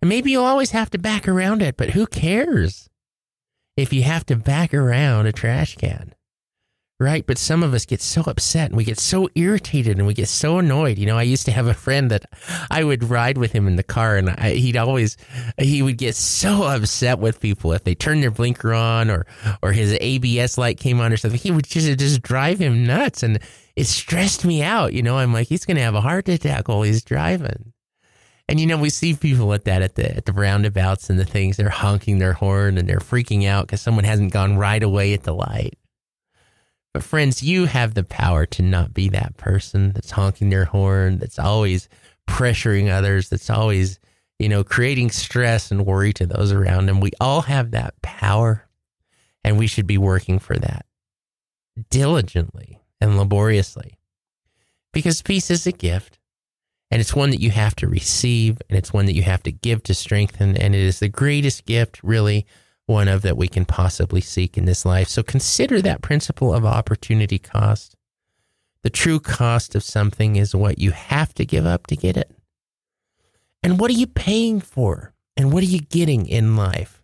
And 0.00 0.08
maybe 0.08 0.30
you'll 0.30 0.44
always 0.44 0.70
have 0.70 0.90
to 0.90 0.98
back 0.98 1.26
around 1.26 1.62
it, 1.62 1.76
but 1.76 1.90
who 1.90 2.06
cares 2.06 2.88
if 3.76 3.92
you 3.92 4.02
have 4.04 4.24
to 4.26 4.36
back 4.36 4.72
around 4.72 5.26
a 5.26 5.32
trash 5.32 5.76
can? 5.76 6.14
Right. 7.00 7.24
But 7.24 7.38
some 7.38 7.62
of 7.62 7.74
us 7.74 7.86
get 7.86 8.02
so 8.02 8.22
upset 8.22 8.70
and 8.70 8.76
we 8.76 8.82
get 8.82 8.98
so 8.98 9.28
irritated 9.36 9.98
and 9.98 10.06
we 10.06 10.14
get 10.14 10.26
so 10.26 10.58
annoyed. 10.58 10.98
You 10.98 11.06
know, 11.06 11.16
I 11.16 11.22
used 11.22 11.44
to 11.44 11.52
have 11.52 11.68
a 11.68 11.74
friend 11.74 12.10
that 12.10 12.24
I 12.72 12.82
would 12.82 13.04
ride 13.04 13.38
with 13.38 13.52
him 13.52 13.68
in 13.68 13.76
the 13.76 13.84
car 13.84 14.16
and 14.16 14.30
I, 14.30 14.50
he'd 14.54 14.76
always, 14.76 15.16
he 15.58 15.80
would 15.80 15.96
get 15.96 16.16
so 16.16 16.64
upset 16.64 17.20
with 17.20 17.38
people 17.38 17.72
if 17.72 17.84
they 17.84 17.94
turned 17.94 18.24
their 18.24 18.32
blinker 18.32 18.74
on 18.74 19.10
or, 19.10 19.26
or 19.62 19.70
his 19.70 19.96
ABS 20.00 20.58
light 20.58 20.80
came 20.80 21.00
on 21.00 21.12
or 21.12 21.16
something. 21.16 21.38
He 21.38 21.52
would 21.52 21.66
just, 21.66 22.00
just 22.00 22.20
drive 22.20 22.58
him 22.58 22.84
nuts. 22.84 23.22
And 23.22 23.38
it 23.76 23.84
stressed 23.86 24.44
me 24.44 24.64
out. 24.64 24.92
You 24.92 25.04
know, 25.04 25.18
I'm 25.18 25.32
like, 25.32 25.46
he's 25.46 25.64
going 25.64 25.76
to 25.76 25.84
have 25.84 25.94
a 25.94 26.00
heart 26.00 26.28
attack 26.28 26.66
while 26.66 26.82
he's 26.82 27.04
driving. 27.04 27.72
And 28.48 28.58
you 28.58 28.66
know, 28.66 28.78
we 28.78 28.90
see 28.90 29.14
people 29.14 29.52
at 29.52 29.66
that 29.66 29.82
at 29.82 29.94
the 29.94 30.16
at 30.16 30.24
the 30.24 30.32
roundabouts 30.32 31.10
and 31.10 31.18
the 31.18 31.26
things. 31.26 31.58
They're 31.58 31.68
honking 31.68 32.18
their 32.18 32.32
horn 32.32 32.78
and 32.78 32.88
they're 32.88 32.98
freaking 32.98 33.46
out 33.46 33.66
because 33.66 33.82
someone 33.82 34.04
hasn't 34.04 34.32
gone 34.32 34.56
right 34.56 34.82
away 34.82 35.12
at 35.12 35.22
the 35.22 35.34
light. 35.34 35.78
But 36.98 37.04
friends, 37.04 37.44
you 37.44 37.66
have 37.66 37.94
the 37.94 38.02
power 38.02 38.44
to 38.46 38.60
not 38.60 38.92
be 38.92 39.08
that 39.10 39.36
person 39.36 39.92
that's 39.92 40.10
honking 40.10 40.50
their 40.50 40.64
horn, 40.64 41.18
that's 41.18 41.38
always 41.38 41.88
pressuring 42.26 42.90
others, 42.90 43.28
that's 43.28 43.50
always, 43.50 44.00
you 44.40 44.48
know, 44.48 44.64
creating 44.64 45.10
stress 45.12 45.70
and 45.70 45.86
worry 45.86 46.12
to 46.14 46.26
those 46.26 46.50
around 46.50 46.86
them. 46.86 46.98
We 46.98 47.12
all 47.20 47.42
have 47.42 47.70
that 47.70 48.02
power 48.02 48.66
and 49.44 49.56
we 49.56 49.68
should 49.68 49.86
be 49.86 49.96
working 49.96 50.40
for 50.40 50.56
that 50.56 50.86
diligently 51.88 52.80
and 53.00 53.16
laboriously. 53.16 54.00
Because 54.92 55.22
peace 55.22 55.52
is 55.52 55.68
a 55.68 55.72
gift, 55.72 56.18
and 56.90 57.00
it's 57.00 57.14
one 57.14 57.30
that 57.30 57.40
you 57.40 57.52
have 57.52 57.76
to 57.76 57.86
receive, 57.86 58.60
and 58.68 58.76
it's 58.76 58.92
one 58.92 59.06
that 59.06 59.14
you 59.14 59.22
have 59.22 59.44
to 59.44 59.52
give 59.52 59.84
to 59.84 59.94
strengthen, 59.94 60.56
and 60.56 60.74
it 60.74 60.80
is 60.80 60.98
the 60.98 61.08
greatest 61.08 61.64
gift, 61.64 62.02
really, 62.02 62.44
one 62.88 63.06
of 63.06 63.20
that 63.22 63.36
we 63.36 63.48
can 63.48 63.66
possibly 63.66 64.20
seek 64.20 64.56
in 64.56 64.64
this 64.64 64.86
life. 64.86 65.08
So 65.08 65.22
consider 65.22 65.82
that 65.82 66.00
principle 66.00 66.54
of 66.54 66.64
opportunity 66.64 67.38
cost. 67.38 67.94
The 68.82 68.90
true 68.90 69.20
cost 69.20 69.74
of 69.74 69.82
something 69.82 70.36
is 70.36 70.54
what 70.54 70.78
you 70.78 70.92
have 70.92 71.34
to 71.34 71.44
give 71.44 71.66
up 71.66 71.86
to 71.88 71.96
get 71.96 72.16
it. 72.16 72.30
And 73.62 73.78
what 73.78 73.90
are 73.90 73.94
you 73.94 74.06
paying 74.06 74.60
for? 74.60 75.12
And 75.36 75.52
what 75.52 75.62
are 75.62 75.66
you 75.66 75.80
getting 75.80 76.26
in 76.26 76.56
life? 76.56 77.02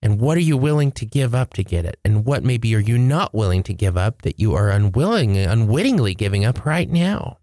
And 0.00 0.20
what 0.20 0.36
are 0.36 0.42
you 0.42 0.56
willing 0.56 0.92
to 0.92 1.06
give 1.06 1.34
up 1.34 1.54
to 1.54 1.64
get 1.64 1.84
it? 1.84 1.98
And 2.04 2.24
what 2.24 2.44
maybe 2.44 2.74
are 2.76 2.80
you 2.80 2.96
not 2.96 3.34
willing 3.34 3.62
to 3.64 3.74
give 3.74 3.96
up 3.96 4.22
that 4.22 4.38
you 4.38 4.54
are 4.54 4.70
unwilling, 4.70 5.36
unwittingly 5.36 6.14
giving 6.14 6.44
up 6.44 6.64
right 6.64 6.88
now? 6.88 7.38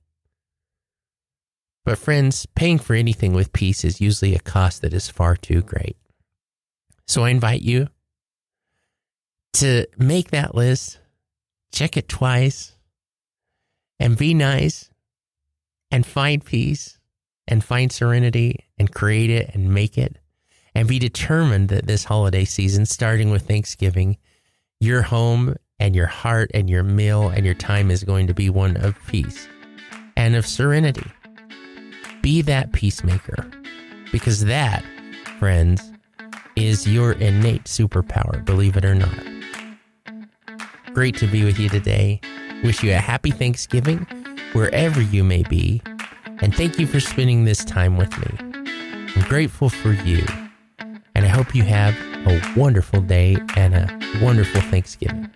But 1.83 1.97
friends, 1.97 2.45
paying 2.55 2.79
for 2.79 2.93
anything 2.93 3.33
with 3.33 3.51
peace 3.51 3.83
is 3.83 3.99
usually 3.99 4.35
a 4.35 4.39
cost 4.39 4.81
that 4.83 4.93
is 4.93 5.09
far 5.09 5.35
too 5.35 5.61
great. 5.61 5.97
So 7.11 7.25
I 7.25 7.29
invite 7.31 7.61
you 7.61 7.89
to 9.55 9.85
make 9.97 10.31
that 10.31 10.55
list, 10.55 10.97
check 11.73 11.97
it 11.97 12.07
twice, 12.07 12.77
and 13.99 14.17
be 14.17 14.33
nice 14.33 14.89
and 15.91 16.05
find 16.05 16.45
peace 16.45 16.99
and 17.49 17.65
find 17.65 17.91
serenity 17.91 18.65
and 18.77 18.93
create 18.93 19.29
it 19.29 19.53
and 19.53 19.73
make 19.73 19.97
it 19.97 20.19
and 20.73 20.87
be 20.87 20.99
determined 20.99 21.67
that 21.67 21.85
this 21.85 22.05
holiday 22.05 22.45
season, 22.45 22.85
starting 22.85 23.29
with 23.29 23.45
Thanksgiving, 23.45 24.15
your 24.79 25.01
home 25.01 25.57
and 25.79 25.93
your 25.93 26.07
heart 26.07 26.49
and 26.53 26.69
your 26.69 26.83
meal 26.83 27.27
and 27.27 27.45
your 27.45 27.55
time 27.55 27.91
is 27.91 28.05
going 28.05 28.27
to 28.27 28.33
be 28.33 28.49
one 28.49 28.77
of 28.77 28.95
peace 29.07 29.49
and 30.15 30.37
of 30.37 30.47
serenity. 30.47 31.11
Be 32.21 32.41
that 32.43 32.71
peacemaker 32.71 33.51
because 34.13 34.45
that, 34.45 34.85
friends, 35.39 35.90
is 36.55 36.87
your 36.87 37.13
innate 37.13 37.65
superpower, 37.65 38.43
believe 38.43 38.77
it 38.77 38.85
or 38.85 38.95
not. 38.95 39.13
Great 40.93 41.15
to 41.17 41.27
be 41.27 41.43
with 41.43 41.59
you 41.59 41.69
today. 41.69 42.19
Wish 42.63 42.83
you 42.83 42.91
a 42.91 42.95
happy 42.95 43.31
Thanksgiving 43.31 44.05
wherever 44.53 45.01
you 45.01 45.23
may 45.23 45.43
be. 45.43 45.81
And 46.41 46.53
thank 46.55 46.79
you 46.79 46.87
for 46.87 46.99
spending 46.99 47.45
this 47.45 47.63
time 47.63 47.97
with 47.97 48.11
me. 48.17 48.37
I'm 49.15 49.27
grateful 49.27 49.69
for 49.69 49.93
you. 49.93 50.25
And 51.15 51.25
I 51.25 51.27
hope 51.27 51.55
you 51.55 51.63
have 51.63 51.95
a 52.27 52.41
wonderful 52.55 53.01
day 53.01 53.37
and 53.55 53.75
a 53.75 54.19
wonderful 54.21 54.61
Thanksgiving. 54.61 55.29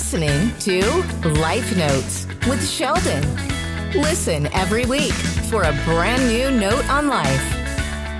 Listening 0.00 0.50
to 0.56 0.80
Life 1.40 1.76
Notes 1.76 2.26
with 2.48 2.66
Sheldon. 2.66 3.22
Listen 3.92 4.46
every 4.54 4.86
week 4.86 5.12
for 5.12 5.64
a 5.64 5.78
brand 5.84 6.26
new 6.26 6.50
note 6.50 6.88
on 6.88 7.06
life. 7.06 7.44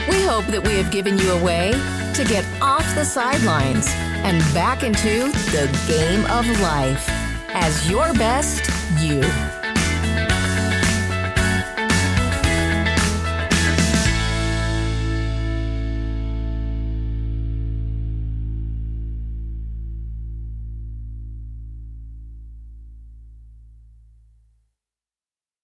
We 0.06 0.22
hope 0.22 0.44
that 0.48 0.62
we 0.62 0.74
have 0.74 0.92
given 0.92 1.16
you 1.16 1.32
a 1.32 1.42
way 1.42 1.72
to 1.72 2.24
get 2.24 2.44
off 2.60 2.84
the 2.94 3.04
sidelines 3.04 3.86
and 3.88 4.40
back 4.52 4.82
into 4.82 5.32
the 5.52 5.66
game 5.88 6.26
of 6.26 6.46
life 6.60 7.06
as 7.54 7.90
your 7.90 8.12
best 8.12 8.60
you. 9.02 9.22